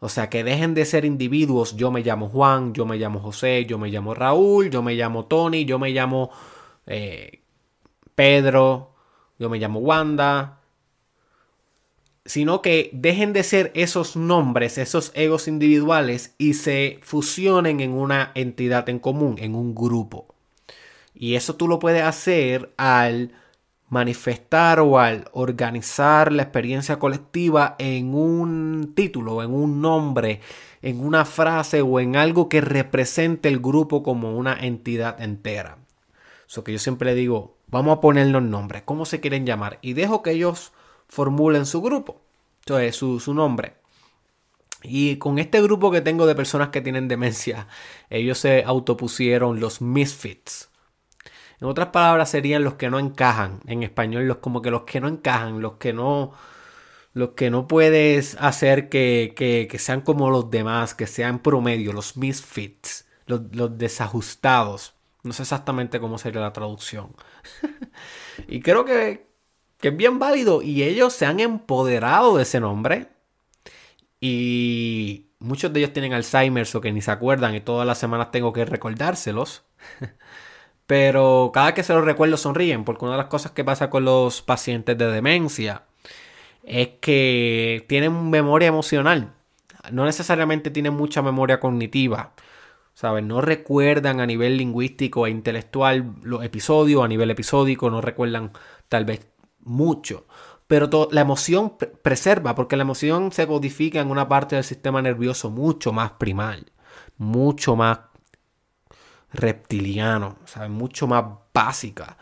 O 0.00 0.08
sea, 0.08 0.30
que 0.30 0.44
dejen 0.44 0.74
de 0.74 0.84
ser 0.84 1.04
individuos. 1.04 1.76
Yo 1.76 1.90
me 1.90 2.02
llamo 2.02 2.28
Juan, 2.28 2.72
yo 2.72 2.86
me 2.86 2.96
llamo 2.96 3.20
José, 3.20 3.66
yo 3.66 3.78
me 3.78 3.88
llamo 3.88 4.14
Raúl, 4.14 4.70
yo 4.70 4.82
me 4.82 4.94
llamo 4.94 5.26
Tony, 5.26 5.64
yo 5.64 5.78
me 5.78 5.90
llamo 5.90 6.30
eh, 6.86 7.42
Pedro, 8.14 8.94
yo 9.38 9.48
me 9.48 9.58
llamo 9.58 9.80
Wanda. 9.80 10.57
Sino 12.28 12.60
que 12.60 12.90
dejen 12.92 13.32
de 13.32 13.42
ser 13.42 13.72
esos 13.74 14.14
nombres, 14.14 14.76
esos 14.76 15.12
egos 15.14 15.48
individuales 15.48 16.34
y 16.36 16.52
se 16.52 17.00
fusionen 17.00 17.80
en 17.80 17.92
una 17.92 18.32
entidad 18.34 18.86
en 18.90 18.98
común, 18.98 19.36
en 19.38 19.54
un 19.54 19.74
grupo. 19.74 20.26
Y 21.14 21.36
eso 21.36 21.56
tú 21.56 21.66
lo 21.68 21.78
puedes 21.78 22.02
hacer 22.02 22.70
al 22.76 23.32
manifestar 23.88 24.80
o 24.80 24.98
al 24.98 25.30
organizar 25.32 26.30
la 26.30 26.42
experiencia 26.42 26.98
colectiva 26.98 27.76
en 27.78 28.14
un 28.14 28.92
título, 28.94 29.42
en 29.42 29.54
un 29.54 29.80
nombre, 29.80 30.42
en 30.82 31.00
una 31.00 31.24
frase 31.24 31.80
o 31.80 31.98
en 31.98 32.14
algo 32.14 32.50
que 32.50 32.60
represente 32.60 33.48
el 33.48 33.58
grupo 33.58 34.02
como 34.02 34.36
una 34.36 34.52
entidad 34.52 35.18
entera. 35.20 35.78
Eso 36.46 36.62
que 36.62 36.72
yo 36.72 36.78
siempre 36.78 37.12
le 37.12 37.14
digo, 37.14 37.56
vamos 37.68 37.96
a 37.96 38.00
ponernos 38.02 38.42
nombres, 38.42 38.82
¿cómo 38.82 39.06
se 39.06 39.20
quieren 39.20 39.46
llamar? 39.46 39.78
Y 39.80 39.94
dejo 39.94 40.22
que 40.22 40.32
ellos 40.32 40.72
formulen 41.08 41.66
su 41.66 41.80
grupo, 41.82 42.20
entonces 42.60 42.96
su, 42.96 43.20
su 43.20 43.34
nombre. 43.34 43.74
Y 44.82 45.16
con 45.16 45.38
este 45.38 45.60
grupo 45.60 45.90
que 45.90 46.00
tengo 46.00 46.26
de 46.26 46.34
personas 46.34 46.68
que 46.68 46.80
tienen 46.80 47.08
demencia, 47.08 47.66
ellos 48.10 48.38
se 48.38 48.62
autopusieron 48.64 49.58
los 49.60 49.80
misfits. 49.80 50.70
En 51.60 51.66
otras 51.66 51.88
palabras 51.88 52.30
serían 52.30 52.62
los 52.62 52.74
que 52.74 52.90
no 52.90 52.98
encajan. 52.98 53.60
En 53.66 53.82
español, 53.82 54.26
los 54.28 54.38
como 54.38 54.62
que 54.62 54.70
los 54.70 54.82
que 54.82 55.00
no 55.00 55.08
encajan, 55.08 55.60
los 55.60 55.74
que 55.74 55.92
no. 55.92 56.32
Los 57.14 57.30
que 57.30 57.50
no 57.50 57.66
puedes 57.66 58.36
hacer 58.38 58.88
que, 58.88 59.34
que, 59.36 59.78
sean 59.78 60.02
como 60.02 60.30
los 60.30 60.50
demás, 60.50 60.94
que 60.94 61.06
sean 61.08 61.40
promedio, 61.40 61.92
los 61.92 62.16
misfits, 62.16 63.08
los, 63.26 63.40
los 63.56 63.76
desajustados. 63.76 64.94
No 65.24 65.32
sé 65.32 65.42
exactamente 65.42 65.98
cómo 65.98 66.18
sería 66.18 66.40
la 66.40 66.52
traducción. 66.52 67.16
y 68.48 68.60
creo 68.60 68.84
que, 68.84 69.27
que 69.78 69.88
es 69.88 69.96
bien 69.96 70.18
válido. 70.18 70.62
Y 70.62 70.82
ellos 70.82 71.12
se 71.12 71.26
han 71.26 71.40
empoderado 71.40 72.36
de 72.36 72.42
ese 72.42 72.60
nombre. 72.60 73.08
Y 74.20 75.28
muchos 75.38 75.72
de 75.72 75.80
ellos 75.80 75.92
tienen 75.92 76.12
Alzheimer 76.12 76.66
o 76.74 76.80
que 76.80 76.92
ni 76.92 77.02
se 77.02 77.10
acuerdan 77.10 77.54
y 77.54 77.60
todas 77.60 77.86
las 77.86 77.98
semanas 77.98 78.30
tengo 78.30 78.52
que 78.52 78.64
recordárselos. 78.64 79.64
Pero 80.86 81.50
cada 81.54 81.74
que 81.74 81.82
se 81.82 81.92
los 81.92 82.04
recuerdo 82.04 82.36
sonríen, 82.38 82.84
porque 82.84 83.04
una 83.04 83.14
de 83.14 83.18
las 83.18 83.26
cosas 83.26 83.52
que 83.52 83.64
pasa 83.64 83.90
con 83.90 84.04
los 84.04 84.42
pacientes 84.42 84.96
de 84.96 85.10
demencia 85.10 85.84
es 86.64 86.88
que 87.00 87.84
tienen 87.88 88.30
memoria 88.30 88.68
emocional. 88.68 89.34
No 89.92 90.04
necesariamente 90.04 90.70
tienen 90.70 90.94
mucha 90.94 91.22
memoria 91.22 91.60
cognitiva. 91.60 92.32
¿Saben? 92.94 93.28
No 93.28 93.40
recuerdan 93.40 94.20
a 94.20 94.26
nivel 94.26 94.56
lingüístico 94.56 95.26
e 95.26 95.30
intelectual 95.30 96.14
los 96.22 96.44
episodios, 96.44 97.04
a 97.04 97.08
nivel 97.08 97.30
episódico, 97.30 97.90
no 97.90 98.00
recuerdan 98.00 98.52
tal 98.88 99.04
vez 99.04 99.26
mucho. 99.68 100.26
Pero 100.66 101.08
la 101.10 101.22
emoción 101.22 101.74
preserva, 102.02 102.54
porque 102.54 102.76
la 102.76 102.82
emoción 102.82 103.32
se 103.32 103.46
codifica 103.46 104.00
en 104.00 104.10
una 104.10 104.28
parte 104.28 104.56
del 104.56 104.64
sistema 104.64 105.00
nervioso 105.00 105.50
mucho 105.50 105.92
más 105.92 106.12
primal, 106.12 106.72
mucho 107.16 107.74
más 107.74 108.00
reptiliano, 109.32 110.36
¿sabes? 110.44 110.70
mucho 110.70 111.06
más 111.06 111.24
básica, 111.54 112.18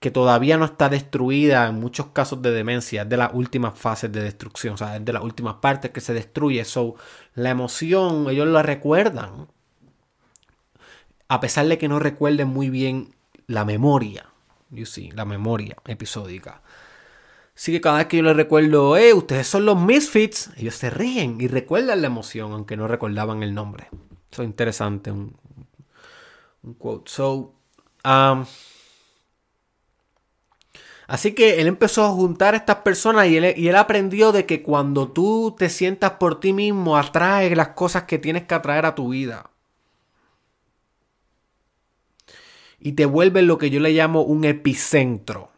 que 0.00 0.10
todavía 0.10 0.56
no 0.56 0.64
está 0.64 0.88
destruida 0.88 1.68
en 1.68 1.78
muchos 1.78 2.06
casos 2.08 2.42
de 2.42 2.50
demencia, 2.50 3.02
es 3.02 3.08
de 3.08 3.16
las 3.16 3.32
últimas 3.34 3.78
fases 3.78 4.10
de 4.10 4.22
destrucción, 4.22 4.74
o 4.80 4.88
es 4.88 5.04
de 5.04 5.12
las 5.12 5.22
últimas 5.22 5.54
partes 5.56 5.90
que 5.92 6.00
se 6.00 6.12
destruye. 6.12 6.64
So, 6.64 6.96
la 7.34 7.50
emoción, 7.50 8.28
ellos 8.28 8.48
la 8.48 8.62
recuerdan, 8.62 9.48
a 11.28 11.40
pesar 11.40 11.66
de 11.66 11.78
que 11.78 11.88
no 11.88 11.98
recuerden 11.98 12.48
muy 12.48 12.68
bien 12.68 13.14
la 13.46 13.64
memoria, 13.64 14.26
you 14.70 14.86
see, 14.86 15.10
la 15.12 15.24
memoria 15.24 15.76
episódica. 15.86 16.62
Así 17.54 17.70
que 17.70 17.80
cada 17.80 17.98
vez 17.98 18.06
que 18.06 18.16
yo 18.16 18.22
les 18.22 18.36
recuerdo, 18.36 18.96
eh, 18.96 19.12
ustedes 19.12 19.46
son 19.46 19.66
los 19.66 19.78
Misfits, 19.80 20.50
ellos 20.56 20.74
se 20.74 20.90
ríen 20.90 21.40
y 21.40 21.48
recuerdan 21.48 22.00
la 22.00 22.06
emoción, 22.06 22.52
aunque 22.52 22.76
no 22.76 22.88
recordaban 22.88 23.42
el 23.42 23.54
nombre. 23.54 23.88
Eso 24.30 24.42
es 24.42 24.48
interesante, 24.48 25.12
un, 25.12 25.36
quote. 26.78 27.10
So, 27.10 27.54
um, 28.04 28.46
así 31.06 31.34
que 31.34 31.60
él 31.60 31.66
empezó 31.66 32.04
a 32.06 32.10
juntar 32.10 32.54
a 32.54 32.56
estas 32.56 32.76
personas 32.76 33.28
y 33.28 33.36
él, 33.36 33.54
y 33.56 33.68
él 33.68 33.76
aprendió 33.76 34.32
de 34.32 34.46
que 34.46 34.62
cuando 34.62 35.12
tú 35.12 35.54
te 35.58 35.68
sientas 35.68 36.12
por 36.12 36.40
ti 36.40 36.54
mismo, 36.54 36.96
atraes 36.96 37.54
las 37.54 37.68
cosas 37.68 38.04
que 38.04 38.18
tienes 38.18 38.44
que 38.44 38.54
atraer 38.54 38.86
a 38.86 38.94
tu 38.94 39.10
vida. 39.10 39.50
Y 42.80 42.92
te 42.92 43.04
vuelve 43.04 43.42
lo 43.42 43.58
que 43.58 43.70
yo 43.70 43.78
le 43.78 43.90
llamo 43.90 44.22
un 44.22 44.44
epicentro. 44.44 45.51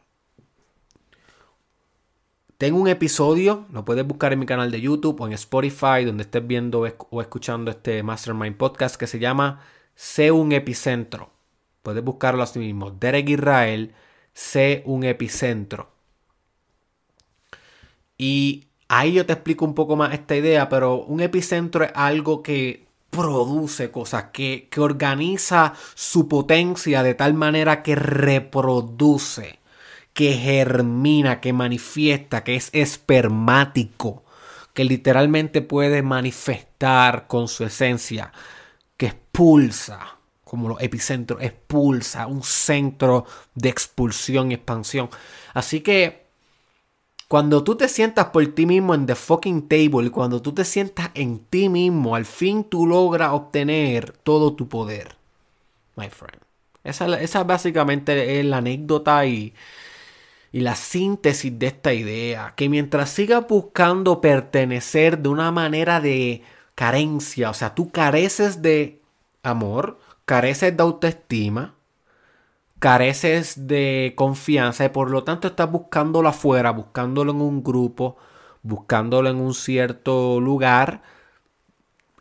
Tengo 2.58 2.78
un 2.78 2.88
episodio, 2.88 3.66
lo 3.72 3.84
puedes 3.84 4.06
buscar 4.06 4.32
en 4.32 4.38
mi 4.38 4.46
canal 4.46 4.70
de 4.70 4.80
YouTube 4.80 5.20
o 5.20 5.26
en 5.26 5.32
Spotify, 5.32 6.04
donde 6.04 6.22
estés 6.22 6.46
viendo 6.46 6.84
o 7.10 7.20
escuchando 7.20 7.70
este 7.70 8.02
Mastermind 8.02 8.56
Podcast, 8.56 8.96
que 8.96 9.06
se 9.08 9.18
llama 9.18 9.60
sé 9.96 10.30
un 10.30 10.52
epicentro. 10.52 11.30
Puedes 11.82 12.04
buscarlo 12.04 12.42
así 12.42 12.58
mismo. 12.60 12.90
Derek 12.92 13.28
Israel, 13.28 13.92
sé 14.32 14.82
un 14.86 15.04
epicentro. 15.04 15.90
Y 18.16 18.68
ahí 18.88 19.14
yo 19.14 19.26
te 19.26 19.32
explico 19.32 19.64
un 19.64 19.74
poco 19.74 19.96
más 19.96 20.14
esta 20.14 20.36
idea, 20.36 20.68
pero 20.68 21.02
un 21.02 21.20
epicentro 21.20 21.84
es 21.84 21.90
algo 21.94 22.42
que 22.42 22.86
produce 23.10 23.90
cosas, 23.90 24.26
que, 24.32 24.68
que 24.70 24.80
organiza 24.80 25.74
su 25.94 26.28
potencia 26.28 27.02
de 27.02 27.14
tal 27.14 27.34
manera 27.34 27.82
que 27.82 27.96
reproduce, 27.96 29.58
que 30.14 30.32
germina, 30.34 31.40
que 31.40 31.52
manifiesta, 31.52 32.44
que 32.44 32.54
es 32.54 32.70
espermático, 32.72 34.24
que 34.72 34.84
literalmente 34.84 35.60
puede 35.60 36.02
manifestar 36.02 37.26
con 37.26 37.48
su 37.48 37.64
esencia 37.64 38.32
que 38.96 39.06
expulsa, 39.06 40.18
como 40.44 40.68
los 40.68 40.80
epicentros, 40.80 41.42
expulsa, 41.42 42.28
un 42.28 42.44
centro 42.44 43.26
de 43.56 43.68
expulsión 43.68 44.52
y 44.52 44.54
expansión. 44.54 45.10
Así 45.52 45.80
que 45.80 46.26
cuando 47.26 47.64
tú 47.64 47.74
te 47.74 47.88
sientas 47.88 48.26
por 48.26 48.46
ti 48.46 48.66
mismo 48.66 48.94
en 48.94 49.06
the 49.06 49.16
fucking 49.16 49.68
table, 49.68 50.12
cuando 50.12 50.40
tú 50.40 50.52
te 50.52 50.64
sientas 50.64 51.10
en 51.14 51.40
ti 51.40 51.68
mismo, 51.68 52.14
al 52.14 52.24
fin 52.24 52.62
tú 52.62 52.86
logras 52.86 53.32
obtener 53.32 54.12
todo 54.12 54.54
tu 54.54 54.68
poder, 54.68 55.16
my 55.96 56.08
friend. 56.08 56.40
Esa, 56.84 57.20
esa 57.20 57.42
básicamente 57.42 58.38
es 58.38 58.44
la 58.44 58.58
anécdota 58.58 59.26
y, 59.26 59.54
y 60.54 60.60
la 60.60 60.76
síntesis 60.76 61.58
de 61.58 61.66
esta 61.66 61.92
idea. 61.94 62.54
Que 62.54 62.68
mientras 62.68 63.10
sigas 63.10 63.44
buscando 63.48 64.20
pertenecer 64.20 65.18
de 65.18 65.28
una 65.28 65.50
manera 65.50 66.00
de 66.00 66.44
carencia, 66.76 67.50
o 67.50 67.54
sea, 67.54 67.74
tú 67.74 67.90
careces 67.90 68.62
de 68.62 69.02
amor, 69.42 69.98
careces 70.24 70.76
de 70.76 70.82
autoestima, 70.84 71.74
careces 72.78 73.66
de 73.66 74.12
confianza 74.14 74.84
y 74.84 74.90
por 74.90 75.10
lo 75.10 75.24
tanto 75.24 75.48
estás 75.48 75.68
buscándolo 75.68 76.28
afuera, 76.28 76.70
buscándolo 76.70 77.32
en 77.32 77.40
un 77.40 77.64
grupo, 77.64 78.16
buscándolo 78.62 79.30
en 79.30 79.38
un 79.38 79.54
cierto 79.54 80.38
lugar, 80.38 81.02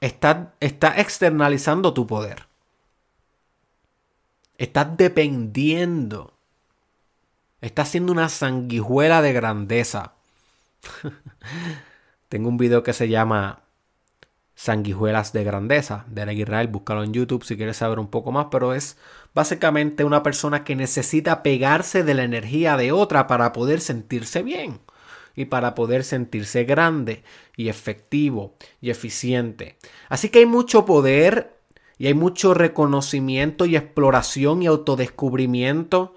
estás, 0.02 0.48
externalizando 0.60 1.94
tu 1.94 2.08
poder. 2.08 2.48
Estás 4.58 4.98
dependiendo 4.98 6.33
Estás 7.64 7.88
siendo 7.88 8.12
una 8.12 8.28
sanguijuela 8.28 9.22
de 9.22 9.32
grandeza. 9.32 10.16
Tengo 12.28 12.50
un 12.50 12.58
video 12.58 12.84
que 12.84 12.92
se 12.92 13.08
llama 13.08 13.62
Sanguijuelas 14.54 15.32
de 15.32 15.46
Grandeza 15.46 16.04
de 16.10 16.24
Eric 16.24 16.40
Israel. 16.40 16.68
Búscalo 16.68 17.06
en 17.06 17.14
YouTube 17.14 17.46
si 17.46 17.56
quieres 17.56 17.78
saber 17.78 18.00
un 18.00 18.08
poco 18.10 18.34
más. 18.34 18.48
Pero 18.52 18.74
es 18.74 18.98
básicamente 19.34 20.04
una 20.04 20.24
persona 20.24 20.66
que 20.66 20.76
necesita 20.76 21.42
pegarse 21.42 22.04
de 22.04 22.14
la 22.14 22.26
energía 22.26 22.76
de 22.76 22.92
otra 22.92 23.28
para 23.28 23.54
poder 23.54 23.80
sentirse 23.80 24.44
bien 24.44 24.82
y 25.34 25.46
para 25.46 25.74
poder 25.74 26.04
sentirse 26.04 26.66
grande 26.66 27.24
y 27.56 27.70
efectivo 27.70 28.56
y 28.82 28.90
eficiente. 28.90 29.78
Así 30.10 30.28
que 30.28 30.40
hay 30.40 30.46
mucho 30.46 30.86
poder 30.86 31.56
y 31.98 32.08
hay 32.08 32.14
mucho 32.14 32.54
reconocimiento 32.54 33.66
y 33.66 33.78
exploración 33.78 34.64
y 34.64 34.66
autodescubrimiento 34.66 36.14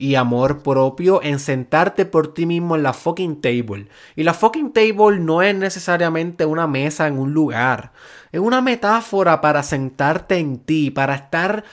y 0.00 0.14
amor 0.14 0.62
propio 0.62 1.22
en 1.22 1.38
sentarte 1.38 2.06
por 2.06 2.32
ti 2.32 2.46
mismo 2.46 2.74
en 2.74 2.82
la 2.82 2.94
fucking 2.94 3.42
table. 3.42 3.88
Y 4.16 4.22
la 4.22 4.32
fucking 4.32 4.72
table 4.72 5.18
no 5.20 5.42
es 5.42 5.54
necesariamente 5.54 6.46
una 6.46 6.66
mesa 6.66 7.06
en 7.06 7.18
un 7.18 7.34
lugar. 7.34 7.92
Es 8.32 8.40
una 8.40 8.62
metáfora 8.62 9.42
para 9.42 9.62
sentarte 9.62 10.38
en 10.38 10.60
ti, 10.60 10.90
para 10.90 11.16
estar, 11.16 11.64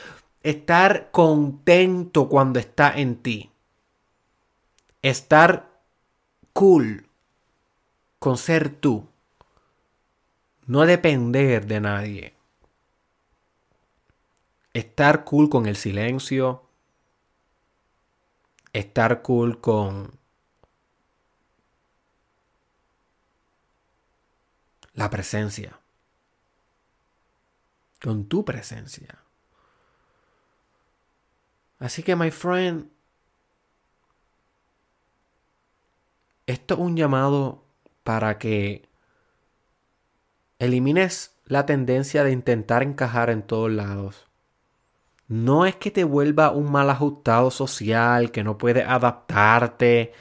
estar 0.43 1.09
contento 1.11 2.27
cuando 2.27 2.59
está 2.59 2.91
en 2.99 3.15
ti. 3.15 3.49
Estar 5.01 5.69
cool 6.51 7.05
con 8.19 8.35
ser 8.35 8.67
tú. 8.67 9.07
No 10.65 10.85
depender 10.85 11.65
de 11.65 11.79
nadie. 11.79 12.33
Estar 14.73 15.23
cool 15.23 15.47
con 15.47 15.65
el 15.65 15.77
silencio 15.77 16.66
estar 18.77 19.21
cool 19.23 19.59
con 19.59 20.19
la 24.93 25.09
presencia, 25.09 25.79
con 28.01 28.27
tu 28.27 28.45
presencia. 28.45 29.19
Así 31.79 32.03
que, 32.03 32.15
my 32.15 32.31
friend, 32.31 32.89
esto 36.45 36.73
es 36.75 36.79
un 36.79 36.95
llamado 36.95 37.63
para 38.03 38.37
que 38.37 38.87
elimines 40.59 41.35
la 41.45 41.65
tendencia 41.65 42.23
de 42.23 42.31
intentar 42.31 42.83
encajar 42.83 43.29
en 43.29 43.41
todos 43.41 43.71
lados 43.71 44.26
no 45.27 45.65
es 45.65 45.75
que 45.75 45.91
te 45.91 46.03
vuelva 46.03 46.51
un 46.51 46.71
mal 46.71 46.89
ajustado 46.89 47.51
social, 47.51 48.31
que 48.31 48.43
no 48.43 48.57
puedes 48.57 48.87
adaptarte. 48.87 50.13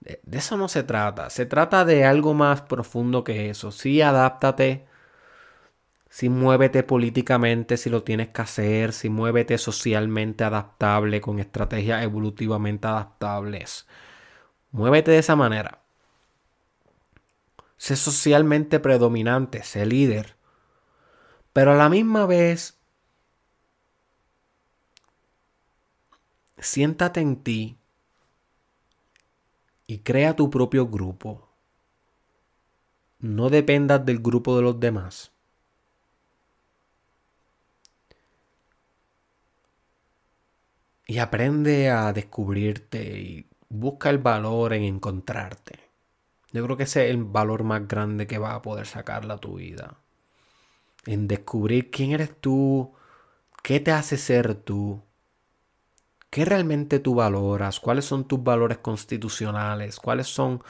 De 0.00 0.38
eso 0.38 0.56
no 0.56 0.68
se 0.68 0.82
trata. 0.82 1.30
Se 1.30 1.46
trata 1.46 1.84
de 1.84 2.04
algo 2.04 2.34
más 2.34 2.62
profundo 2.62 3.24
que 3.24 3.50
eso. 3.50 3.70
Sí, 3.72 4.02
adáptate. 4.02 4.86
Sí, 6.08 6.28
muévete 6.28 6.82
políticamente 6.82 7.76
si 7.76 7.88
lo 7.88 8.02
tienes 8.02 8.28
que 8.28 8.42
hacer. 8.42 8.92
Sí, 8.92 9.08
muévete 9.08 9.56
socialmente 9.58 10.44
adaptable 10.44 11.20
con 11.20 11.38
estrategias 11.38 12.02
evolutivamente 12.02 12.86
adaptables. 12.88 13.86
Muévete 14.72 15.12
de 15.12 15.18
esa 15.18 15.36
manera. 15.36 15.80
Sé 17.76 17.96
socialmente 17.96 18.80
predominante, 18.80 19.62
sé 19.62 19.86
líder. 19.86 20.36
Pero 21.52 21.72
a 21.72 21.76
la 21.76 21.88
misma 21.88 22.26
vez 22.26 22.81
siéntate 26.62 27.20
en 27.20 27.42
ti 27.42 27.76
y 29.86 29.98
crea 29.98 30.36
tu 30.36 30.48
propio 30.48 30.86
grupo. 30.86 31.48
No 33.18 33.50
dependas 33.50 34.04
del 34.06 34.20
grupo 34.20 34.56
de 34.56 34.62
los 34.62 34.80
demás. 34.80 35.32
Y 41.06 41.18
aprende 41.18 41.90
a 41.90 42.12
descubrirte 42.12 43.20
y 43.20 43.46
busca 43.68 44.08
el 44.10 44.18
valor 44.18 44.72
en 44.72 44.84
encontrarte. 44.84 45.80
Yo 46.52 46.64
creo 46.64 46.76
que 46.76 46.84
ese 46.84 47.06
es 47.06 47.10
el 47.10 47.24
valor 47.24 47.64
más 47.64 47.86
grande 47.88 48.26
que 48.26 48.38
va 48.38 48.54
a 48.54 48.62
poder 48.62 48.86
sacarle 48.86 49.32
a 49.34 49.38
tu 49.38 49.56
vida. 49.56 49.98
En 51.06 51.26
descubrir 51.28 51.90
quién 51.90 52.12
eres 52.12 52.40
tú, 52.40 52.92
qué 53.62 53.80
te 53.80 53.90
hace 53.90 54.16
ser 54.16 54.54
tú, 54.54 55.02
¿Qué 56.32 56.46
realmente 56.46 56.98
tú 56.98 57.16
valoras? 57.16 57.78
¿Cuáles 57.78 58.06
son 58.06 58.24
tus 58.24 58.42
valores 58.42 58.78
constitucionales? 58.78 60.00
¿Cuáles 60.00 60.28
son 60.28 60.62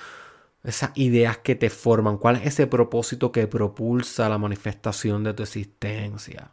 esas 0.64 0.90
ideas 0.96 1.38
que 1.38 1.54
te 1.54 1.70
forman? 1.70 2.18
¿Cuál 2.18 2.34
es 2.34 2.46
ese 2.46 2.66
propósito 2.66 3.30
que 3.30 3.46
propulsa 3.46 4.28
la 4.28 4.38
manifestación 4.38 5.22
de 5.22 5.34
tu 5.34 5.44
existencia? 5.44 6.50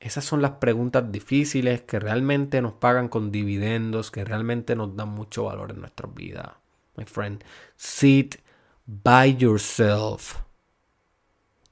Esas 0.00 0.24
son 0.24 0.42
las 0.42 0.54
preguntas 0.58 1.12
difíciles 1.12 1.82
que 1.82 2.00
realmente 2.00 2.60
nos 2.60 2.72
pagan 2.72 3.06
con 3.06 3.30
dividendos, 3.30 4.10
que 4.10 4.24
realmente 4.24 4.74
nos 4.74 4.96
dan 4.96 5.10
mucho 5.10 5.44
valor 5.44 5.70
en 5.70 5.82
nuestras 5.82 6.12
vidas. 6.12 6.48
My 6.96 7.04
friend, 7.04 7.44
sit 7.76 8.40
by 8.88 9.36
yourself 9.36 10.38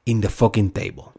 in 0.04 0.20
the 0.20 0.28
fucking 0.28 0.70
table. 0.70 1.13